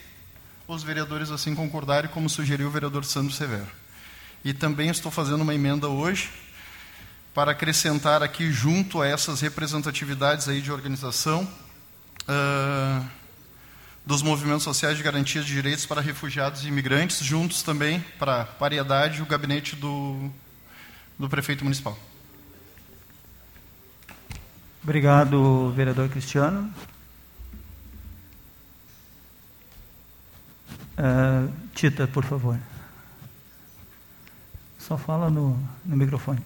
os 0.66 0.82
vereadores 0.82 1.30
assim 1.30 1.54
concordarem, 1.54 2.10
como 2.10 2.28
sugeriu 2.28 2.68
o 2.68 2.70
vereador 2.70 3.04
Sandro 3.04 3.32
Severo. 3.32 3.66
E 4.44 4.52
também 4.52 4.88
estou 4.88 5.10
fazendo 5.10 5.42
uma 5.42 5.54
emenda 5.54 5.88
hoje, 5.88 6.30
para 7.34 7.52
acrescentar 7.52 8.22
aqui 8.22 8.50
junto 8.50 9.00
a 9.00 9.06
essas 9.06 9.40
representatividades 9.40 10.48
aí 10.48 10.60
de 10.60 10.72
organização 10.72 11.48
uh, 12.22 13.06
dos 14.04 14.22
movimentos 14.22 14.64
sociais 14.64 14.96
de 14.96 15.02
garantia 15.02 15.42
de 15.42 15.52
direitos 15.52 15.86
para 15.86 16.00
refugiados 16.00 16.64
e 16.64 16.68
imigrantes, 16.68 17.18
juntos 17.18 17.62
também 17.62 18.04
para 18.18 18.44
paridade 18.44 19.22
o 19.22 19.26
gabinete 19.26 19.76
do, 19.76 20.30
do 21.18 21.28
prefeito 21.28 21.62
municipal. 21.62 21.98
Obrigado, 24.82 25.72
vereador 25.76 26.08
Cristiano. 26.08 26.72
Uh, 31.00 31.50
Tita, 31.74 32.06
por 32.06 32.22
favor. 32.22 32.58
Só 34.78 34.98
fala 34.98 35.30
no, 35.30 35.58
no 35.82 35.96
microfone. 35.96 36.44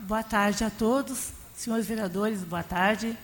Boa 0.00 0.22
tarde 0.22 0.62
a 0.62 0.68
todos, 0.68 1.32
senhores 1.54 1.86
vereadores, 1.86 2.44
boa 2.44 2.62
tarde. 2.62 3.16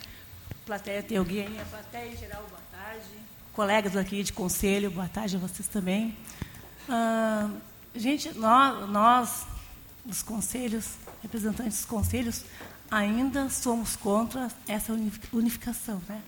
Plateia 0.64 1.02
tem 1.02 1.18
alguém, 1.18 1.60
a 1.60 1.64
plateia 1.66 2.10
em 2.10 2.16
geral, 2.16 2.42
boa 2.48 2.62
tarde. 2.72 3.08
Colegas 3.52 3.94
aqui 3.94 4.22
de 4.22 4.32
conselho, 4.32 4.90
boa 4.90 5.08
tarde 5.08 5.36
a 5.36 5.38
vocês 5.38 5.68
também. 5.68 6.16
Ah, 6.88 7.50
gente, 7.94 8.32
nós, 8.38 8.88
nós, 8.88 9.46
dos 10.02 10.22
conselhos, 10.22 10.94
representantes 11.22 11.80
dos 11.80 11.84
conselhos, 11.84 12.42
ainda 12.90 13.50
somos 13.50 13.96
contra 13.96 14.48
essa 14.66 14.94
unificação, 15.30 16.00
né? 16.08 16.22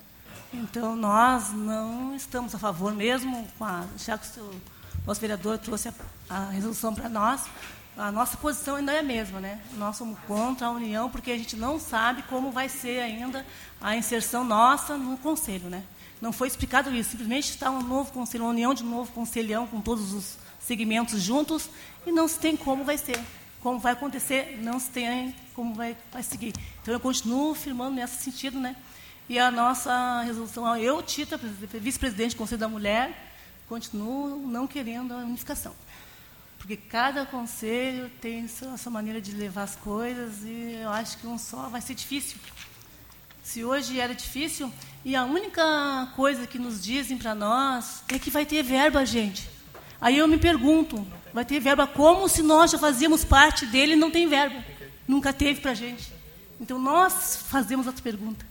Então, 0.62 0.94
nós 0.94 1.52
não 1.52 2.14
estamos 2.14 2.54
a 2.54 2.58
favor, 2.58 2.94
mesmo 2.94 3.44
a, 3.60 3.84
já 3.98 4.16
que 4.16 4.24
o 4.24 4.30
seu, 4.30 4.54
nosso 5.04 5.20
vereador 5.20 5.58
trouxe 5.58 5.88
a, 5.88 5.92
a 6.30 6.50
resolução 6.50 6.94
para 6.94 7.08
nós, 7.08 7.42
a 7.96 8.12
nossa 8.12 8.36
posição 8.36 8.76
ainda 8.76 8.92
é 8.92 9.00
a 9.00 9.02
mesma, 9.02 9.40
né? 9.40 9.60
Nós 9.72 9.96
somos 9.96 10.16
contra 10.28 10.68
a 10.68 10.70
união 10.70 11.10
porque 11.10 11.32
a 11.32 11.36
gente 11.36 11.56
não 11.56 11.80
sabe 11.80 12.22
como 12.22 12.52
vai 12.52 12.68
ser 12.68 13.00
ainda 13.00 13.44
a 13.80 13.96
inserção 13.96 14.44
nossa 14.44 14.96
no 14.96 15.18
conselho, 15.18 15.68
né? 15.68 15.82
Não 16.20 16.32
foi 16.32 16.46
explicado 16.46 16.94
isso, 16.94 17.10
simplesmente 17.10 17.50
está 17.50 17.68
um 17.70 17.82
novo 17.82 18.12
conselho, 18.12 18.44
uma 18.44 18.50
união 18.50 18.74
de 18.74 18.84
um 18.84 18.90
novo 18.90 19.10
conselhão 19.12 19.66
com 19.66 19.80
todos 19.80 20.12
os 20.12 20.38
segmentos 20.60 21.20
juntos 21.20 21.68
e 22.06 22.12
não 22.12 22.28
se 22.28 22.38
tem 22.38 22.56
como 22.56 22.84
vai 22.84 22.96
ser, 22.96 23.20
como 23.60 23.80
vai 23.80 23.92
acontecer, 23.92 24.58
não 24.62 24.78
se 24.78 24.90
tem 24.90 25.34
como 25.52 25.74
vai, 25.74 25.96
vai 26.12 26.22
seguir. 26.22 26.54
Então 26.80 26.94
eu 26.94 27.00
continuo 27.00 27.54
firmando 27.54 27.96
nesse 27.96 28.22
sentido, 28.22 28.60
né? 28.60 28.76
E 29.28 29.38
a 29.38 29.50
nossa 29.50 30.22
resolução, 30.22 30.76
eu, 30.76 31.02
Tita, 31.02 31.37
vice-presidente 31.37 32.34
do 32.34 32.38
Conselho 32.38 32.60
da 32.60 32.68
Mulher, 32.68 33.34
continuo 33.68 34.46
não 34.46 34.66
querendo 34.66 35.12
a 35.12 35.18
unificação 35.18 35.74
porque 36.64 36.78
cada 36.78 37.26
conselho 37.26 38.10
tem 38.22 38.46
a 38.72 38.78
sua 38.78 38.90
maneira 38.90 39.20
de 39.20 39.32
levar 39.32 39.64
as 39.64 39.76
coisas 39.76 40.42
e 40.44 40.78
eu 40.80 40.88
acho 40.88 41.18
que 41.18 41.26
um 41.26 41.37
só 41.37 41.68
vai 41.68 41.82
ser 41.82 41.94
difícil. 41.94 42.38
Se 43.42 43.62
hoje 43.62 44.00
era 44.00 44.14
difícil, 44.14 44.72
e 45.04 45.14
a 45.14 45.26
única 45.26 45.62
coisa 46.16 46.46
que 46.46 46.58
nos 46.58 46.82
dizem 46.82 47.18
para 47.18 47.34
nós 47.34 48.02
é 48.08 48.18
que 48.18 48.30
vai 48.30 48.46
ter 48.46 48.62
verba, 48.62 49.04
gente. 49.04 49.46
Aí 50.00 50.16
eu 50.16 50.26
me 50.26 50.38
pergunto, 50.38 51.06
vai 51.34 51.44
ter 51.44 51.60
verba 51.60 51.87
como 51.87 52.30
se 52.30 52.42
nós 52.42 52.70
já 52.70 52.78
fazíamos 52.78 53.26
parte 53.26 53.66
dele 53.66 53.92
e 53.92 53.96
não 53.96 54.10
tem 54.10 54.26
verba? 54.26 54.64
Nunca 55.06 55.34
teve 55.34 55.60
para 55.60 55.72
a 55.72 55.74
gente. 55.74 56.10
Então 56.58 56.78
nós 56.78 57.44
fazemos 57.46 57.87
outra 57.87 58.02
pergunta. 58.02 58.46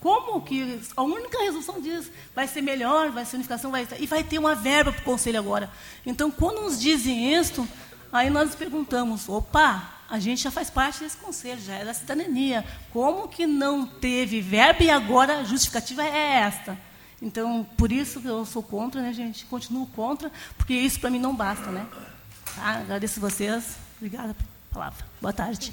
Como 0.00 0.40
que 0.42 0.80
a 0.96 1.02
única 1.02 1.38
resolução 1.42 1.80
diz 1.80 2.10
vai 2.34 2.46
ser 2.46 2.62
melhor, 2.62 3.10
vai 3.10 3.24
ser 3.24 3.36
unificação, 3.36 3.70
vai 3.70 3.86
e 3.98 4.06
vai 4.06 4.22
ter 4.22 4.38
uma 4.38 4.54
verba 4.54 4.92
para 4.92 5.00
o 5.00 5.04
conselho 5.04 5.38
agora. 5.38 5.70
Então, 6.06 6.30
quando 6.30 6.62
nos 6.62 6.80
dizem 6.80 7.34
isto, 7.34 7.66
aí 8.12 8.30
nós 8.30 8.54
perguntamos: 8.54 9.28
opa, 9.28 9.98
a 10.08 10.18
gente 10.18 10.42
já 10.42 10.50
faz 10.50 10.70
parte 10.70 11.00
desse 11.00 11.16
conselho, 11.16 11.60
já 11.60 11.74
é 11.74 11.84
da 11.84 11.92
cidadania. 11.92 12.64
Como 12.92 13.28
que 13.28 13.46
não 13.46 13.84
teve 13.84 14.40
verba 14.40 14.84
e 14.84 14.90
agora 14.90 15.38
a 15.38 15.44
justificativa 15.44 16.02
é 16.04 16.40
esta? 16.42 16.78
Então, 17.20 17.66
por 17.76 17.90
isso 17.90 18.20
que 18.20 18.28
eu 18.28 18.46
sou 18.46 18.62
contra, 18.62 19.02
né, 19.02 19.12
gente? 19.12 19.44
Continuo 19.46 19.86
contra, 19.88 20.30
porque 20.56 20.74
isso 20.74 21.00
para 21.00 21.10
mim 21.10 21.18
não 21.18 21.34
basta, 21.34 21.70
né? 21.70 21.86
Tá? 22.54 22.78
Agradeço 22.78 23.20
vocês. 23.20 23.76
Obrigada 23.96 24.34
pela 24.34 24.48
palavra. 24.72 25.04
Boa 25.20 25.32
tarde. 25.32 25.72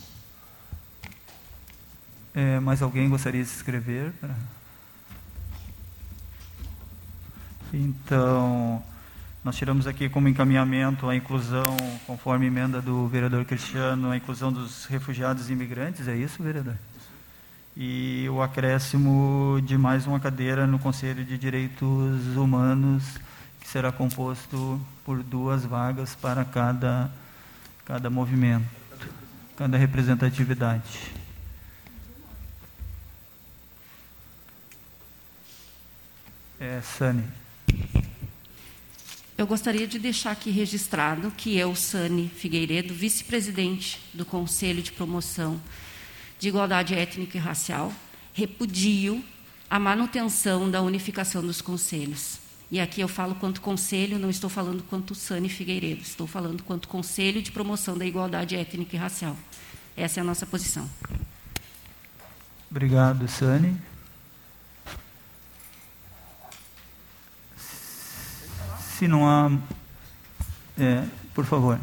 É, 2.36 2.60
mais 2.60 2.82
alguém 2.82 3.08
gostaria 3.08 3.42
de 3.42 3.48
se 3.48 3.56
inscrever? 3.56 4.12
Então, 7.74 8.84
nós 9.42 9.56
tiramos 9.56 9.88
aqui 9.88 10.10
como 10.10 10.28
encaminhamento 10.28 11.08
a 11.08 11.16
inclusão, 11.16 11.78
conforme 12.06 12.48
emenda 12.48 12.82
do 12.82 13.08
vereador 13.08 13.46
Cristiano, 13.46 14.12
a 14.12 14.18
inclusão 14.18 14.52
dos 14.52 14.84
refugiados 14.84 15.50
e 15.50 15.54
imigrantes, 15.54 16.10
é 16.10 16.16
isso, 16.18 16.44
vereador? 16.44 16.76
E 17.74 18.28
o 18.30 18.42
acréscimo 18.42 19.62
de 19.64 19.78
mais 19.78 20.06
uma 20.06 20.20
cadeira 20.20 20.68
no 20.68 20.78
Conselho 20.78 21.24
de 21.24 21.38
Direitos 21.38 22.36
Humanos, 22.36 23.18
que 23.62 23.68
será 23.68 23.94
composto 23.94 24.82
por 25.06 25.24
duas 25.24 25.64
vagas 25.64 26.16
para 26.16 26.44
cada, 26.44 27.10
cada 27.86 28.10
movimento, 28.10 28.66
cada 29.56 29.78
representatividade. 29.78 31.15
É, 36.66 36.82
Sani. 36.82 37.24
Eu 39.38 39.46
gostaria 39.46 39.86
de 39.86 40.00
deixar 40.00 40.32
aqui 40.32 40.50
registrado 40.50 41.30
que 41.30 41.56
eu, 41.56 41.76
Sani 41.76 42.28
Figueiredo, 42.28 42.92
vice-presidente 42.92 44.02
do 44.16 44.26
Conselho 44.26 44.82
de 44.82 44.92
Promoção 44.92 45.62
de 46.40 46.48
Igualdade 46.48 46.96
Étnica 46.96 47.38
e 47.38 47.40
Racial, 47.40 47.94
repudio 48.34 49.24
a 49.70 49.78
manutenção 49.78 50.72
da 50.72 50.82
unificação 50.82 51.44
dos 51.44 51.62
conselhos. 51.62 52.40
E 52.72 52.80
aqui 52.80 53.00
eu 53.00 53.08
falo 53.08 53.36
quanto 53.36 53.62
conselho, 53.62 54.18
não 54.18 54.32
estou 54.32 54.50
falando 54.50 54.82
quanto 54.90 55.14
Sani 55.14 55.50
Figueiredo, 55.50 56.02
estou 56.02 56.26
falando 56.26 56.64
quanto 56.64 56.88
Conselho 56.88 57.44
de 57.44 57.52
Promoção 57.52 57.96
da 57.96 58.08
Igualdade 58.08 58.56
Étnica 58.56 58.96
e 58.96 59.00
Racial. 59.00 59.38
Essa 59.96 60.20
é 60.20 60.22
a 60.22 60.24
nossa 60.24 60.48
posição. 60.48 60.90
Obrigado, 62.72 63.28
Sani. 63.28 63.80
Se 68.98 69.10
não 69.10 69.28
há. 69.28 69.52
É, 70.80 71.06
por 71.34 71.46
favor. 71.46 71.78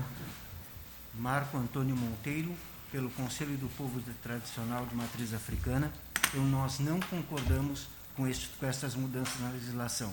Marco 1.14 1.58
Antônio 1.58 1.94
Monteiro, 1.94 2.54
pelo 2.90 3.10
Conselho 3.10 3.54
do 3.58 3.68
Povo 3.76 4.02
Tradicional 4.22 4.86
de 4.86 4.94
Matriz 4.94 5.34
Africana. 5.34 5.92
Então, 6.28 6.42
nós 6.46 6.78
não 6.78 6.98
concordamos 7.00 7.86
com, 8.16 8.26
este, 8.26 8.48
com 8.58 8.64
essas 8.64 8.94
mudanças 8.94 9.38
na 9.42 9.50
legislação. 9.50 10.10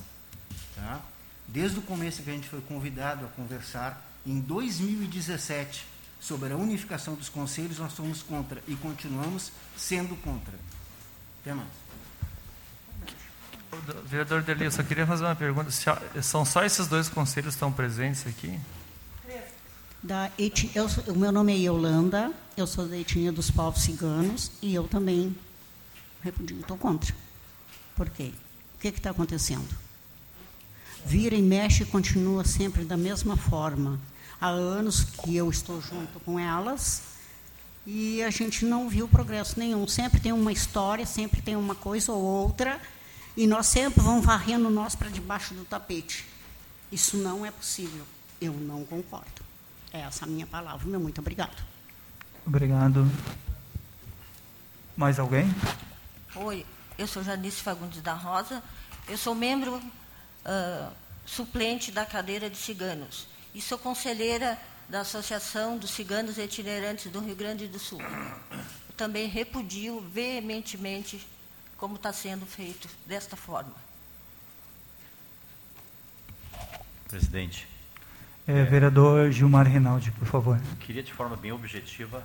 Tá? 0.76 1.00
Desde 1.48 1.80
o 1.80 1.82
começo 1.82 2.22
que 2.22 2.30
a 2.30 2.34
gente 2.34 2.50
foi 2.50 2.60
convidado 2.60 3.26
a 3.26 3.30
conversar, 3.30 4.06
em 4.26 4.42
2017, 4.42 5.86
sobre 6.20 6.52
a 6.52 6.58
unificação 6.58 7.16
dos 7.16 7.30
conselhos, 7.30 7.80
nós 7.80 7.94
somos 7.94 8.22
contra 8.22 8.62
e 8.68 8.76
continuamos 8.76 9.54
sendo 9.78 10.18
contra. 10.18 10.54
Até 11.42 11.54
mais. 11.54 11.70
Vereador 14.06 14.42
Deli, 14.42 14.66
eu 14.66 14.72
só 14.72 14.84
queria 14.84 15.06
fazer 15.06 15.24
uma 15.24 15.36
pergunta. 15.36 15.70
São 16.22 16.46
só 16.46 16.64
esses 16.64 16.88
dois 16.88 17.10
conselhos 17.10 17.50
que 17.50 17.58
estão 17.58 17.72
presentes 17.72 18.26
aqui? 18.28 18.60
Da 20.02 20.32
eu, 20.38 20.88
o 21.08 21.18
meu 21.18 21.32
nome 21.32 21.54
é 21.54 21.58
Yolanda, 21.58 22.32
eu 22.56 22.66
sou 22.66 22.88
da 22.88 22.98
etnia 22.98 23.34
dos 23.34 23.52
povos 23.52 23.82
ciganos 23.82 24.50
e 24.62 24.74
eu 24.74 24.88
também 24.88 25.36
Repudio, 26.22 26.60
estou 26.60 26.78
contra. 26.78 27.16
Por 27.96 28.10
quê? 28.10 28.32
O 28.76 28.80
que 28.80 28.90
está 28.90 29.12
acontecendo? 29.12 29.68
Vira 31.06 31.36
e 31.36 31.42
mexe 31.42 31.84
e 31.84 31.86
continua 31.86 32.44
sempre 32.44 32.84
da 32.84 32.98
mesma 32.98 33.38
forma. 33.38 34.00
Há 34.40 34.48
anos 34.48 35.04
que 35.04 35.36
eu 35.36 35.50
estou 35.50 35.82
junto 35.82 36.20
com 36.22 36.38
elas 36.38 37.04
e 37.86 38.22
a 38.22 38.30
gente 38.30 38.66
não 38.66 38.90
viu 38.90 39.08
progresso 39.08 39.58
nenhum. 39.58 39.88
Sempre 39.88 40.20
tem 40.20 40.34
uma 40.34 40.52
história, 40.52 41.06
sempre 41.06 41.42
tem 41.42 41.56
uma 41.56 41.76
coisa 41.76 42.12
ou 42.12 42.22
outra, 42.22 42.80
e 43.40 43.48
nós 43.48 43.68
sempre 43.68 44.04
vamos 44.04 44.26
varrendo 44.26 44.70
nós 44.70 44.96
para 44.96 45.08
debaixo 45.08 45.54
do 45.54 45.64
tapete. 45.64 46.26
Isso 46.92 47.16
não 47.16 47.46
é 47.46 47.52
possível. 47.52 48.06
Eu 48.42 48.52
não 48.52 48.84
concordo. 48.84 49.42
É 49.94 50.02
essa 50.02 50.26
a 50.26 50.28
minha 50.28 50.46
palavra. 50.46 50.86
Meu 50.86 51.00
muito 51.00 51.22
obrigado. 51.22 51.64
Obrigado. 52.46 53.10
Mais 54.98 55.18
alguém? 55.20 55.46
Oi, 56.36 56.66
eu 56.98 57.08
sou 57.08 57.24
Janice 57.24 57.62
Fagundes 57.62 58.02
da 58.02 58.14
Rosa. 58.14 58.62
Eu 59.08 59.18
sou 59.18 59.34
membro 59.34 59.78
uh, 59.78 60.92
suplente 61.26 61.94
da 61.94 62.06
cadeira 62.06 62.50
de 62.50 62.58
ciganos 62.58 63.26
e 63.56 63.62
sou 63.62 63.78
conselheira 63.78 64.60
da 64.90 65.00
Associação 65.00 65.78
dos 65.78 65.92
Ciganos 65.92 66.38
Itinerantes 66.38 67.10
do 67.10 67.22
Rio 67.22 67.38
Grande 67.38 67.70
do 67.70 67.80
Sul. 67.80 68.02
Eu 68.02 68.96
também 68.98 69.30
repudio 69.30 70.02
veementemente 70.02 71.26
como 71.80 71.96
está 71.96 72.12
sendo 72.12 72.46
feito 72.46 72.90
desta 73.06 73.36
forma. 73.36 73.74
Presidente. 77.08 77.68
É, 78.46 78.64
vereador 78.64 79.32
Gilmar 79.32 79.68
Rinaldi, 79.68 80.12
por 80.12 80.28
favor. 80.28 80.60
Queria, 80.82 81.02
de 81.02 81.14
forma 81.14 81.36
bem 81.36 81.52
objetiva, 81.52 82.24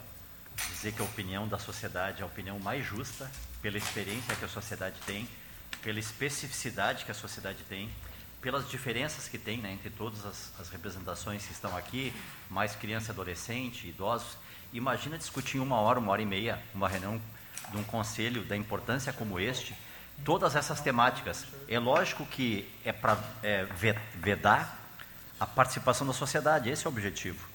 dizer 0.73 0.93
que 0.93 1.01
a 1.01 1.05
opinião 1.05 1.47
da 1.47 1.59
sociedade 1.59 2.21
é 2.21 2.23
a 2.23 2.27
opinião 2.27 2.59
mais 2.59 2.85
justa, 2.85 3.31
pela 3.63 3.79
experiência 3.79 4.35
que 4.35 4.45
a 4.45 4.49
sociedade 4.49 4.97
tem, 5.07 5.29
pela 5.83 5.99
especificidade 5.99 7.05
que 7.05 7.11
a 7.11 7.15
sociedade 7.15 7.59
tem, 7.69 7.89
pelas 8.41 8.69
diferenças 8.69 9.29
que 9.29 9.39
tem 9.39 9.59
né, 9.59 9.73
entre 9.73 9.89
todas 9.89 10.27
as, 10.27 10.53
as, 10.61 10.69
representações 10.69 11.47
que 11.47 11.53
estão 11.53 11.75
aqui, 11.77 12.13
mais 12.51 12.75
criança, 12.75 13.13
adolescente, 13.13 13.89
idosos. 13.89 14.37
Imagina 14.73 15.17
discutir 15.17 15.59
em 15.59 15.61
uma 15.61 15.77
hora, 15.77 15.99
uma 15.99 16.13
hora 16.13 16.21
e 16.21 16.27
meia, 16.27 16.61
uma 16.75 16.89
reunião 16.89 17.21
de 17.71 17.77
um 17.77 17.85
conselho 17.85 18.45
da 18.45 18.57
importância 18.57 19.13
como 19.13 19.39
este, 19.41 19.75
todas 20.25 20.55
essas 20.57 20.81
temáticas. 20.81 21.47
É 21.69 21.79
lógico 21.79 22.25
que 22.27 22.71
é 22.85 22.93
para 22.93 23.19
é, 23.43 23.67
vedar 24.15 24.81
a 25.39 25.47
participação 25.47 26.07
da 26.07 26.13
sociedade, 26.13 26.71
esse 26.71 26.87
é 26.87 26.89
o 26.89 26.93
objetivo. 26.93 27.47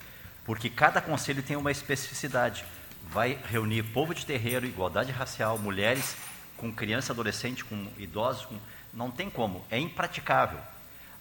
Porque 0.46 0.70
cada 0.70 1.02
conselho 1.02 1.44
tem 1.44 1.56
uma 1.56 1.72
especificidade. 1.72 2.66
Vai 3.04 3.40
reunir 3.50 3.84
povo 3.84 4.14
de 4.14 4.26
terreiro, 4.26 4.66
igualdade 4.66 5.12
racial, 5.12 5.58
mulheres 5.58 6.16
com 6.58 6.72
criança, 6.74 7.14
adolescente, 7.14 7.64
com 7.64 7.88
idosos, 7.98 8.46
com... 8.46 8.60
não 8.94 9.10
tem 9.10 9.30
como, 9.30 9.64
é 9.72 9.80
impraticável. 9.80 10.60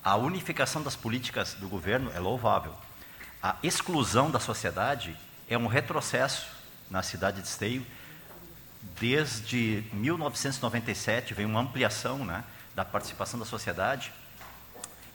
A 0.02 0.16
unificação 0.16 0.82
das 0.82 0.96
políticas 0.96 1.54
do 1.54 1.68
governo 1.68 2.10
é 2.14 2.18
louvável. 2.18 2.74
A 3.42 3.56
exclusão 3.62 4.30
da 4.30 4.40
sociedade 4.40 5.16
é 5.48 5.56
um 5.56 5.66
retrocesso 5.66 6.48
na 6.90 7.02
cidade 7.02 7.40
de 7.40 7.48
Esteio. 7.48 7.86
Desde 9.00 9.84
1997 9.92 11.34
vem 11.34 11.46
uma 11.46 11.60
ampliação 11.60 12.24
né, 12.24 12.44
da 12.74 12.84
participação 12.84 13.38
da 13.38 13.46
sociedade. 13.46 14.12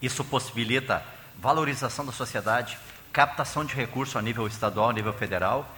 Isso 0.02 0.24
possibilita 0.24 1.04
valorização 1.40 2.06
da 2.06 2.12
sociedade, 2.12 2.78
captação 3.12 3.66
de 3.66 3.74
recursos 3.74 4.16
a 4.16 4.22
nível 4.22 4.48
estadual, 4.48 4.90
a 4.90 4.94
nível 4.94 5.14
federal. 5.14 5.70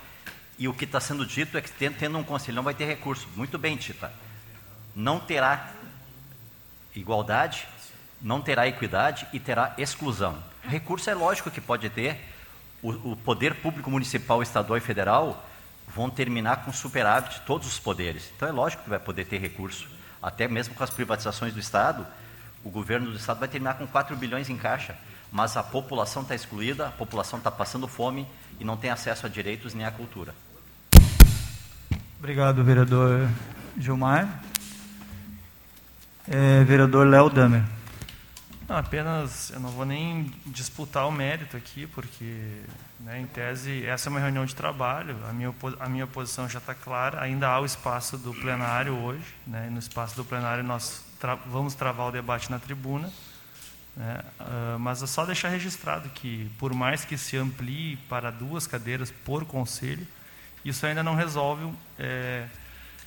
E 0.57 0.67
o 0.67 0.73
que 0.73 0.85
está 0.85 0.99
sendo 0.99 1.25
dito 1.25 1.57
é 1.57 1.61
que 1.61 1.71
tendo 1.71 2.17
um 2.17 2.23
conselho 2.23 2.55
não 2.55 2.63
vai 2.63 2.73
ter 2.73 2.85
recurso. 2.85 3.27
Muito 3.35 3.57
bem, 3.57 3.75
Tita. 3.75 4.11
Não 4.95 5.19
terá 5.19 5.71
igualdade, 6.95 7.67
não 8.21 8.41
terá 8.41 8.67
equidade 8.67 9.27
e 9.33 9.39
terá 9.39 9.73
exclusão. 9.77 10.41
Recurso 10.63 11.09
é 11.09 11.13
lógico 11.13 11.51
que 11.51 11.61
pode 11.61 11.89
ter. 11.89 12.33
O, 12.81 13.11
o 13.11 13.17
poder 13.17 13.55
público 13.55 13.89
municipal, 13.89 14.41
estadual 14.41 14.77
e 14.77 14.81
federal 14.81 15.43
vão 15.87 16.09
terminar 16.09 16.65
com 16.65 16.73
superávit 16.73 17.41
todos 17.45 17.67
os 17.67 17.79
poderes. 17.79 18.31
Então 18.35 18.47
é 18.47 18.51
lógico 18.51 18.83
que 18.83 18.89
vai 18.89 18.99
poder 18.99 19.25
ter 19.25 19.39
recurso. 19.39 19.87
Até 20.21 20.47
mesmo 20.47 20.73
com 20.73 20.83
as 20.83 20.89
privatizações 20.89 21.53
do 21.53 21.59
Estado, 21.59 22.05
o 22.63 22.69
governo 22.69 23.11
do 23.11 23.17
Estado 23.17 23.39
vai 23.39 23.47
terminar 23.47 23.75
com 23.75 23.85
4 23.85 24.15
bilhões 24.15 24.49
em 24.49 24.57
caixa 24.57 24.95
mas 25.35 25.57
a 25.57 25.61
população 25.61 26.21
está 26.21 26.33
excluída, 26.33 26.87
a 26.87 26.91
população 26.91 27.39
está 27.39 27.51
passando 27.51 27.89
fome 27.89 28.25
e 28.57 28.63
não 28.63 28.77
tem 28.77 28.89
acesso 28.89 29.25
a 29.25 29.29
direitos 29.29 29.73
nem 29.73 29.85
à 29.85 29.91
cultura. 29.91 30.33
Obrigado, 32.17 32.63
vereador 32.63 33.27
Gilmar. 33.77 34.41
É, 36.25 36.63
vereador 36.63 37.05
Léo 37.05 37.29
Damer. 37.29 37.63
Não, 38.67 38.77
apenas, 38.77 39.51
eu 39.51 39.59
não 39.59 39.69
vou 39.69 39.85
nem 39.85 40.31
disputar 40.47 41.07
o 41.07 41.11
mérito 41.11 41.55
aqui, 41.55 41.85
porque, 41.85 42.61
né, 42.99 43.19
em 43.21 43.27
tese, 43.27 43.85
essa 43.85 44.09
é 44.09 44.11
uma 44.11 44.19
reunião 44.19 44.43
de 44.43 44.55
trabalho, 44.55 45.15
a 45.29 45.33
minha, 45.33 45.53
a 45.79 45.87
minha 45.87 46.07
posição 46.07 46.49
já 46.49 46.57
está 46.57 46.73
clara, 46.73 47.21
ainda 47.21 47.47
há 47.47 47.59
o 47.59 47.65
espaço 47.65 48.17
do 48.17 48.33
plenário 48.33 48.95
hoje, 48.95 49.35
né, 49.45 49.69
no 49.69 49.77
espaço 49.77 50.15
do 50.15 50.25
plenário 50.25 50.63
nós 50.63 51.05
tra 51.19 51.35
vamos 51.35 51.75
travar 51.75 52.07
o 52.07 52.11
debate 52.11 52.49
na 52.49 52.57
tribuna, 52.57 53.11
né? 53.95 54.21
Uh, 54.39 54.79
mas 54.79 55.01
é 55.01 55.07
só 55.07 55.25
deixar 55.25 55.49
registrado 55.49 56.09
que, 56.09 56.51
por 56.57 56.73
mais 56.73 57.05
que 57.05 57.17
se 57.17 57.37
amplie 57.37 57.97
para 58.09 58.31
duas 58.31 58.67
cadeiras 58.67 59.11
por 59.11 59.45
conselho, 59.45 60.05
isso 60.65 60.85
ainda 60.85 61.03
não 61.03 61.15
resolve, 61.15 61.71
é, 61.97 62.47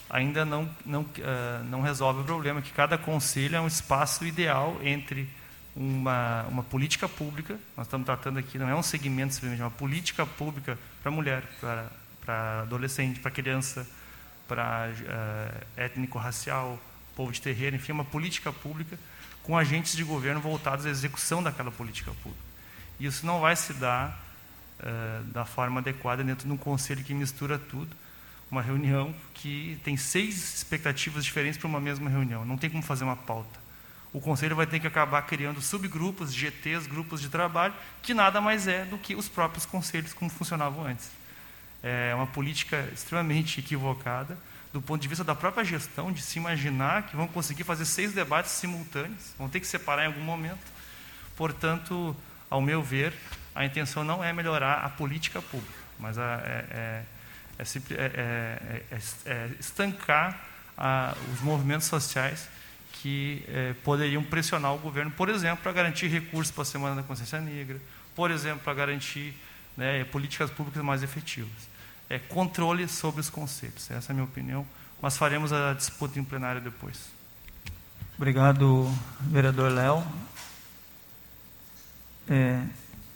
ainda 0.08 0.44
não, 0.44 0.70
não, 0.86 1.02
uh, 1.02 1.64
não 1.64 1.82
resolve 1.82 2.20
o 2.20 2.24
problema, 2.24 2.62
que 2.62 2.72
cada 2.72 2.96
conselho 2.96 3.56
é 3.56 3.60
um 3.60 3.66
espaço 3.66 4.24
ideal 4.24 4.78
entre 4.82 5.28
uma, 5.74 6.42
uma 6.44 6.62
política 6.62 7.08
pública, 7.08 7.58
nós 7.76 7.86
estamos 7.86 8.04
tratando 8.04 8.38
aqui, 8.38 8.58
não 8.58 8.68
é 8.68 8.74
um 8.74 8.82
segmento 8.82 9.34
simplesmente, 9.34 9.60
é 9.60 9.64
uma 9.64 9.70
política 9.70 10.26
pública 10.26 10.78
para 11.02 11.10
mulher, 11.10 11.44
para, 12.24 12.60
adolescente, 12.62 13.20
para 13.20 13.30
criança, 13.30 13.88
para 14.46 14.90
uh, 14.90 15.66
étnico-racial, 15.76 16.78
povo 17.14 17.32
de 17.32 17.40
terreiro, 17.40 17.76
enfim, 17.76 17.92
uma 17.92 18.04
política 18.04 18.52
pública 18.52 18.98
com 19.42 19.56
agentes 19.56 19.96
de 19.96 20.04
governo 20.04 20.40
voltados 20.40 20.84
à 20.84 20.90
execução 20.90 21.42
daquela 21.42 21.70
política 21.70 22.12
pública. 22.22 22.44
Isso 23.00 23.24
não 23.24 23.40
vai 23.40 23.56
se 23.56 23.72
dar 23.74 24.20
uh, 24.80 25.24
da 25.24 25.44
forma 25.44 25.80
adequada 25.80 26.24
dentro 26.24 26.46
de 26.46 26.52
um 26.52 26.56
conselho 26.56 27.02
que 27.04 27.14
mistura 27.14 27.58
tudo, 27.58 27.94
uma 28.50 28.62
reunião 28.62 29.14
que 29.34 29.78
tem 29.84 29.96
seis 29.96 30.54
expectativas 30.56 31.24
diferentes 31.24 31.58
para 31.58 31.68
uma 31.68 31.80
mesma 31.80 32.08
reunião. 32.10 32.44
Não 32.44 32.56
tem 32.56 32.68
como 32.68 32.82
fazer 32.82 33.04
uma 33.04 33.16
pauta. 33.16 33.67
O 34.12 34.20
conselho 34.20 34.56
vai 34.56 34.66
ter 34.66 34.80
que 34.80 34.86
acabar 34.86 35.22
criando 35.22 35.60
subgrupos, 35.60 36.32
GTs, 36.32 36.88
grupos 36.88 37.20
de 37.20 37.28
trabalho, 37.28 37.74
que 38.02 38.14
nada 38.14 38.40
mais 38.40 38.66
é 38.66 38.84
do 38.84 38.96
que 38.96 39.14
os 39.14 39.28
próprios 39.28 39.66
conselhos 39.66 40.14
como 40.14 40.30
funcionavam 40.30 40.86
antes. 40.86 41.10
É 41.82 42.14
uma 42.14 42.26
política 42.26 42.88
extremamente 42.92 43.60
equivocada 43.60 44.36
do 44.72 44.82
ponto 44.82 45.00
de 45.00 45.08
vista 45.08 45.24
da 45.24 45.34
própria 45.34 45.64
gestão, 45.64 46.12
de 46.12 46.20
se 46.20 46.38
imaginar 46.38 47.04
que 47.04 47.16
vão 47.16 47.26
conseguir 47.26 47.64
fazer 47.64 47.84
seis 47.84 48.12
debates 48.12 48.52
simultâneos, 48.52 49.32
vão 49.38 49.48
ter 49.48 49.60
que 49.60 49.66
separar 49.66 50.04
em 50.04 50.06
algum 50.06 50.20
momento. 50.20 50.72
Portanto, 51.36 52.14
ao 52.50 52.60
meu 52.60 52.82
ver, 52.82 53.14
a 53.54 53.64
intenção 53.64 54.04
não 54.04 54.22
é 54.22 54.32
melhorar 54.32 54.84
a 54.84 54.88
política 54.88 55.40
pública, 55.40 55.72
mas 55.98 56.18
a, 56.18 56.40
é, 56.44 57.04
é, 57.58 57.64
é, 57.98 59.00
é, 59.26 59.50
estancar 59.58 60.38
a, 60.76 61.14
os 61.32 61.40
movimentos 61.40 61.86
sociais 61.86 62.48
que 63.02 63.44
poderiam 63.84 64.22
pressionar 64.24 64.74
o 64.74 64.78
governo, 64.78 65.10
por 65.10 65.28
exemplo, 65.28 65.62
para 65.62 65.72
garantir 65.72 66.08
recursos 66.08 66.52
para 66.52 66.62
a 66.62 66.66
Semana 66.66 66.96
da 66.96 67.02
Consciência 67.02 67.40
Negra, 67.40 67.80
por 68.14 68.30
exemplo, 68.30 68.60
para 68.64 68.74
garantir 68.74 69.34
né, 69.76 70.04
políticas 70.04 70.50
públicas 70.50 70.82
mais 70.82 71.02
efetivas 71.02 71.68
é, 72.08 72.18
controle 72.18 72.88
sobre 72.88 73.20
os 73.20 73.30
conselhos. 73.30 73.90
Essa 73.90 74.10
é 74.10 74.12
a 74.12 74.14
minha 74.14 74.24
opinião, 74.24 74.66
mas 75.00 75.16
faremos 75.16 75.52
a 75.52 75.74
disputa 75.74 76.18
em 76.18 76.24
plenário 76.24 76.60
depois. 76.60 77.10
Obrigado, 78.16 78.86
vereador 79.20 79.70
Léo. 79.70 80.04
É, 82.28 82.64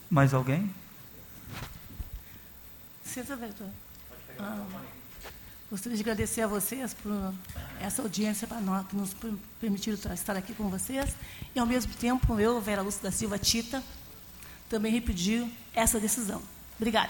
mais 0.09 0.33
alguém? 0.33 0.73
Licença, 3.03 3.35
vereador. 3.35 3.69
Ah, 4.39 4.65
gostaria 5.73 5.97
de 5.97 6.03
agradecer 6.03 6.41
a 6.41 6.47
vocês 6.47 6.93
por 6.93 7.33
essa 7.81 8.03
audiência 8.03 8.47
para 8.47 8.61
nós, 8.61 8.85
que 8.85 8.95
nos 8.95 9.09
permitiram 9.59 9.97
estar 10.13 10.37
aqui 10.37 10.53
com 10.53 10.69
vocês. 10.69 11.15
E, 11.55 11.57
ao 11.57 11.65
mesmo 11.65 11.91
tempo, 11.95 12.39
eu, 12.39 12.61
Vera 12.61 12.83
Lúcia 12.83 13.01
da 13.01 13.09
Silva 13.09 13.39
Tita, 13.39 13.81
também 14.69 14.91
repetir 14.91 15.47
essa 15.73 15.99
decisão. 15.99 16.43
Obrigada. 16.77 17.09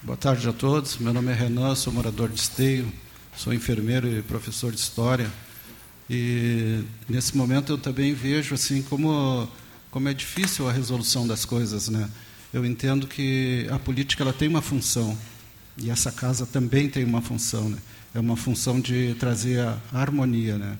Boa 0.00 0.16
tarde 0.16 0.48
a 0.48 0.52
todos. 0.52 0.96
Meu 0.98 1.12
nome 1.12 1.32
é 1.32 1.34
Renan, 1.34 1.74
sou 1.74 1.92
morador 1.92 2.28
de 2.28 2.38
Esteio, 2.38 2.92
sou 3.36 3.52
enfermeiro 3.52 4.06
e 4.06 4.22
professor 4.22 4.70
de 4.70 4.78
história. 4.78 5.28
E 6.08 6.84
nesse 7.08 7.36
momento 7.36 7.72
eu 7.72 7.78
também 7.78 8.14
vejo 8.14 8.54
assim 8.54 8.80
como 8.80 9.48
como 9.90 10.08
é 10.08 10.14
difícil 10.14 10.68
a 10.68 10.72
resolução 10.72 11.26
das 11.26 11.44
coisas, 11.44 11.88
né? 11.88 12.08
Eu 12.52 12.64
entendo 12.64 13.08
que 13.08 13.66
a 13.72 13.78
política 13.80 14.22
ela 14.22 14.32
tem 14.32 14.46
uma 14.46 14.62
função 14.62 15.18
E 15.76 15.90
essa 15.90 16.12
casa 16.12 16.46
também 16.46 16.88
tem 16.88 17.04
uma 17.04 17.20
função, 17.20 17.68
né? 17.68 17.78
É 18.14 18.20
uma 18.20 18.36
função 18.36 18.80
de 18.80 19.14
trazer 19.14 19.60
a 19.60 19.78
harmonia, 19.92 20.58
né? 20.58 20.76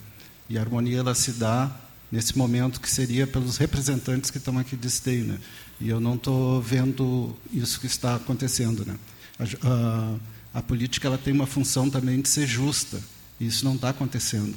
E 0.48 0.58
a 0.58 0.60
harmonia 0.60 0.98
ela 0.98 1.14
se 1.14 1.32
dá 1.32 1.70
nesse 2.10 2.36
momento 2.36 2.80
que 2.80 2.90
seria 2.90 3.26
pelos 3.26 3.56
representantes 3.56 4.30
que 4.30 4.38
estão 4.38 4.58
aqui 4.58 4.76
de 4.76 4.88
esteio, 4.88 5.24
né? 5.24 5.38
E 5.80 5.88
eu 5.88 6.00
não 6.00 6.14
estou 6.14 6.60
vendo 6.60 7.34
isso 7.52 7.80
que 7.80 7.86
está 7.86 8.16
acontecendo, 8.16 8.84
né? 8.84 8.96
A, 9.38 9.68
a, 9.68 10.58
a, 10.58 10.62
política 10.62 11.06
ela 11.06 11.16
tem 11.16 11.32
uma 11.32 11.46
função 11.46 11.88
também 11.88 12.20
de 12.20 12.28
ser 12.28 12.46
justa. 12.46 13.00
E 13.38 13.46
isso 13.46 13.64
não 13.64 13.76
está 13.76 13.88
acontecendo. 13.90 14.54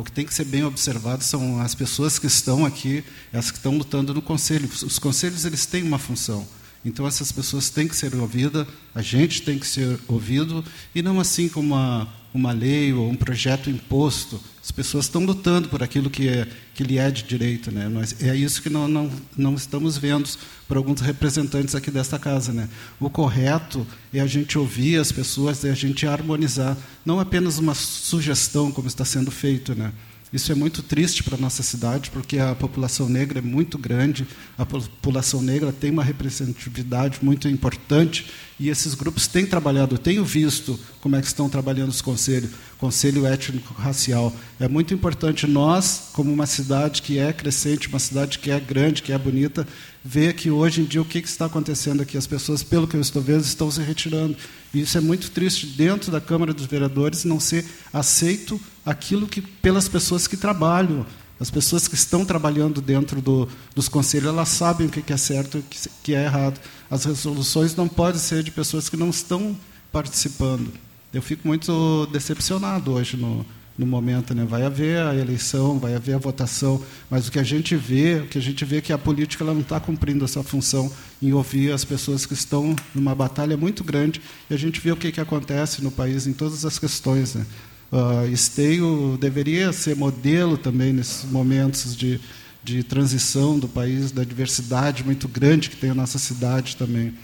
O 0.00 0.02
que 0.02 0.10
tem 0.10 0.24
que 0.24 0.34
ser 0.34 0.44
bem 0.44 0.64
observado 0.64 1.22
são 1.22 1.60
as 1.60 1.74
pessoas 1.74 2.18
que 2.18 2.26
estão 2.26 2.64
aqui, 2.64 3.04
as 3.32 3.50
que 3.50 3.58
estão 3.58 3.76
lutando 3.76 4.14
no 4.14 4.22
conselho. 4.22 4.68
Os 4.68 4.98
conselhos 4.98 5.44
eles 5.44 5.66
têm 5.66 5.82
uma 5.82 5.98
função. 5.98 6.46
Então 6.84 7.06
essas 7.06 7.32
pessoas 7.32 7.70
têm 7.70 7.88
que 7.88 7.96
ser 7.96 8.14
ouvidas, 8.14 8.66
a 8.94 9.02
gente 9.02 9.42
tem 9.42 9.58
que 9.58 9.66
ser 9.66 9.98
ouvido 10.06 10.64
e 10.94 11.02
não 11.02 11.18
assim 11.18 11.48
como 11.48 11.74
uma 11.74 12.08
uma 12.34 12.50
lei 12.50 12.92
ou 12.92 13.08
um 13.08 13.14
projeto 13.14 13.70
imposto. 13.70 14.40
As 14.60 14.72
pessoas 14.72 15.04
estão 15.04 15.24
lutando 15.24 15.68
por 15.68 15.84
aquilo 15.84 16.10
que, 16.10 16.28
é, 16.28 16.48
que 16.74 16.82
lhe 16.82 16.98
é 16.98 17.08
de 17.08 17.22
direito. 17.22 17.70
Né? 17.70 17.88
Nós, 17.88 18.16
é 18.20 18.34
isso 18.34 18.60
que 18.60 18.68
não, 18.68 18.88
não, 18.88 19.10
não 19.36 19.54
estamos 19.54 19.96
vendo 19.96 20.28
por 20.66 20.76
alguns 20.76 21.00
representantes 21.00 21.76
aqui 21.76 21.92
desta 21.92 22.18
casa. 22.18 22.52
Né? 22.52 22.68
O 22.98 23.08
correto 23.08 23.86
é 24.12 24.18
a 24.20 24.26
gente 24.26 24.58
ouvir 24.58 24.98
as 24.98 25.12
pessoas, 25.12 25.64
é 25.64 25.70
a 25.70 25.74
gente 25.74 26.06
harmonizar, 26.06 26.76
não 27.06 27.20
apenas 27.20 27.58
uma 27.58 27.74
sugestão, 27.74 28.72
como 28.72 28.88
está 28.88 29.04
sendo 29.04 29.30
feito. 29.30 29.72
Né? 29.76 29.92
Isso 30.34 30.50
é 30.50 30.54
muito 30.56 30.82
triste 30.82 31.22
para 31.22 31.36
a 31.36 31.40
nossa 31.40 31.62
cidade, 31.62 32.10
porque 32.10 32.40
a 32.40 32.56
população 32.56 33.08
negra 33.08 33.38
é 33.38 33.40
muito 33.40 33.78
grande, 33.78 34.26
a 34.58 34.66
população 34.66 35.40
negra 35.40 35.72
tem 35.72 35.92
uma 35.92 36.02
representatividade 36.02 37.20
muito 37.22 37.48
importante 37.48 38.26
e 38.58 38.68
esses 38.68 38.94
grupos 38.94 39.28
têm 39.28 39.46
trabalhado, 39.46 39.94
eu 39.94 39.98
tenho 39.98 40.24
visto 40.24 40.76
como 41.00 41.14
é 41.14 41.20
que 41.20 41.28
estão 41.28 41.48
trabalhando 41.48 41.90
os 41.90 42.02
conselhos, 42.02 42.50
conselho 42.78 43.24
étnico-racial. 43.24 44.34
É 44.58 44.66
muito 44.66 44.92
importante 44.92 45.46
nós, 45.46 46.08
como 46.12 46.32
uma 46.32 46.46
cidade 46.46 47.00
que 47.00 47.16
é 47.16 47.32
crescente, 47.32 47.86
uma 47.86 48.00
cidade 48.00 48.40
que 48.40 48.50
é 48.50 48.58
grande, 48.58 49.04
que 49.04 49.12
é 49.12 49.18
bonita, 49.18 49.64
ver 50.04 50.34
que 50.34 50.50
hoje 50.50 50.82
em 50.82 50.84
dia 50.84 51.00
o 51.00 51.04
que 51.04 51.18
está 51.18 51.46
acontecendo 51.46 52.02
aqui. 52.02 52.18
As 52.18 52.26
pessoas, 52.26 52.62
pelo 52.62 52.86
que 52.86 52.94
eu 52.94 53.00
estou 53.00 53.22
vendo, 53.22 53.40
estão 53.40 53.70
se 53.70 53.80
retirando. 53.80 54.36
E 54.74 54.82
isso 54.82 54.98
é 54.98 55.00
muito 55.00 55.30
triste 55.30 55.66
dentro 55.66 56.12
da 56.12 56.20
Câmara 56.20 56.52
dos 56.52 56.66
Vereadores 56.66 57.24
não 57.24 57.40
ser 57.40 57.64
aceito 57.90 58.60
aquilo 58.84 59.26
que 59.26 59.40
pelas 59.40 59.88
pessoas 59.88 60.26
que 60.26 60.36
trabalham. 60.36 61.06
As 61.40 61.50
pessoas 61.50 61.88
que 61.88 61.94
estão 61.94 62.24
trabalhando 62.24 62.80
dentro 62.80 63.20
do, 63.20 63.48
dos 63.74 63.88
conselhos, 63.88 64.28
elas 64.28 64.50
sabem 64.50 64.86
o 64.86 64.90
que 64.90 65.12
é 65.12 65.16
certo 65.16 65.56
e 65.56 65.60
o 65.60 65.64
que 66.02 66.14
é 66.14 66.24
errado. 66.24 66.60
As 66.90 67.04
resoluções 67.04 67.74
não 67.74 67.88
podem 67.88 68.20
ser 68.20 68.42
de 68.42 68.50
pessoas 68.50 68.88
que 68.88 68.96
não 68.96 69.08
estão 69.08 69.56
participando. 69.90 70.70
Eu 71.12 71.22
fico 71.22 71.46
muito 71.46 72.06
decepcionado 72.06 72.92
hoje 72.92 73.16
no, 73.16 73.44
no 73.76 73.86
momento, 73.86 74.34
né? 74.34 74.44
Vai 74.44 74.62
haver 74.62 74.98
a 75.00 75.14
eleição, 75.14 75.78
vai 75.78 75.94
haver 75.94 76.14
a 76.14 76.18
votação, 76.18 76.80
mas 77.10 77.26
o 77.26 77.32
que 77.32 77.38
a 77.38 77.42
gente 77.42 77.74
vê, 77.74 78.20
o 78.20 78.26
que 78.26 78.38
a 78.38 78.40
gente 78.40 78.64
vê 78.64 78.76
é 78.76 78.80
que 78.80 78.92
a 78.92 78.98
política 78.98 79.42
ela 79.42 79.52
não 79.52 79.62
está 79.62 79.80
cumprindo 79.80 80.24
essa 80.24 80.42
função 80.42 80.90
em 81.20 81.32
ouvir 81.32 81.72
as 81.72 81.84
pessoas 81.84 82.24
que 82.24 82.34
estão 82.34 82.76
numa 82.94 83.14
batalha 83.14 83.56
muito 83.56 83.82
grande 83.82 84.20
e 84.48 84.54
a 84.54 84.56
gente 84.56 84.80
vê 84.80 84.92
o 84.92 84.96
que, 84.96 85.10
que 85.10 85.20
acontece 85.20 85.82
no 85.82 85.90
país 85.90 86.26
em 86.26 86.32
todas 86.32 86.64
as 86.64 86.78
questões, 86.78 87.34
né? 87.34 87.44
Uh, 87.92 88.26
Esteio 88.32 89.16
deveria 89.20 89.72
ser 89.72 89.94
modelo 89.94 90.56
também 90.56 90.92
nesses 90.92 91.30
momentos 91.30 91.96
de, 91.96 92.20
de 92.62 92.82
transição 92.82 93.58
do 93.58 93.68
país, 93.68 94.10
da 94.10 94.24
diversidade 94.24 95.04
muito 95.04 95.28
grande 95.28 95.70
que 95.70 95.76
tem 95.76 95.90
a 95.90 95.94
nossa 95.94 96.18
cidade 96.18 96.76
também. 96.76 97.14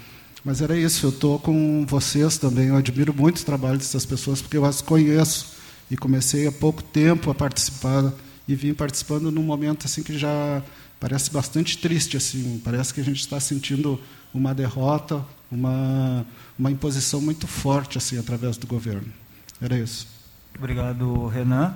Mas 0.45 0.63
era 0.63 0.77
isso, 0.77 1.07
eu 1.07 1.11
estou 1.11 1.39
com 1.39 1.85
vocês 1.87 2.39
também, 2.39 2.69
eu 2.69 2.77
admiro 2.77 3.13
muito 3.13 3.41
o 3.41 3.45
trabalho 3.45 3.79
dessas 3.79 4.07
pessoas, 4.07 4.41
porque 4.41 4.57
eu 4.57 4.65
as 4.65 4.81
conheço 4.81 5.60
e 5.91 5.97
comecei 5.97 6.47
há 6.47 6.53
pouco 6.53 6.83
tempo 6.83 7.31
a 7.31 7.35
participar 7.35 8.13
e 8.47 8.55
vim 8.55 8.73
participando 8.73 9.31
num 9.31 9.43
momento 9.43 9.87
assim 9.87 10.03
que 10.03 10.17
já 10.19 10.63
parece 10.99 11.31
bastante 11.31 11.79
triste 11.79 12.17
assim. 12.17 12.61
Parece 12.65 12.95
que 12.95 13.01
a 13.01 13.05
gente 13.05 13.21
está 13.21 13.41
sentindo 13.41 14.01
uma 14.33 14.55
derrota 14.55 15.25
uma 15.51 16.25
uma 16.59 16.71
imposição 16.71 17.21
muito 17.21 17.47
forte 17.47 17.99
assim 17.99 18.19
através 18.19 18.57
do 18.57 18.67
governo. 18.67 19.13
Era 19.61 19.77
isso. 19.77 20.07
Obrigado 20.57 21.27
Renan. 21.29 21.75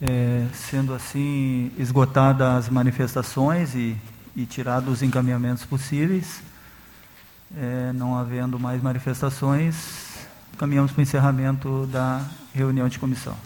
É, 0.00 0.46
sendo 0.52 0.92
assim 0.92 1.72
esgotadas 1.78 2.66
as 2.66 2.68
manifestações 2.68 3.74
e, 3.74 3.96
e 4.36 4.44
tirados 4.44 4.92
os 4.92 5.02
encaminhamentos 5.02 5.64
possíveis 5.64 6.42
é, 7.54 7.92
não 7.92 8.16
havendo 8.16 8.58
mais 8.58 8.82
manifestações 8.82 10.05
caminhamos 10.58 10.92
para 10.92 11.00
o 11.00 11.02
encerramento 11.02 11.86
da 11.86 12.22
reunião 12.54 12.88
de 12.88 12.98
comissão. 12.98 13.36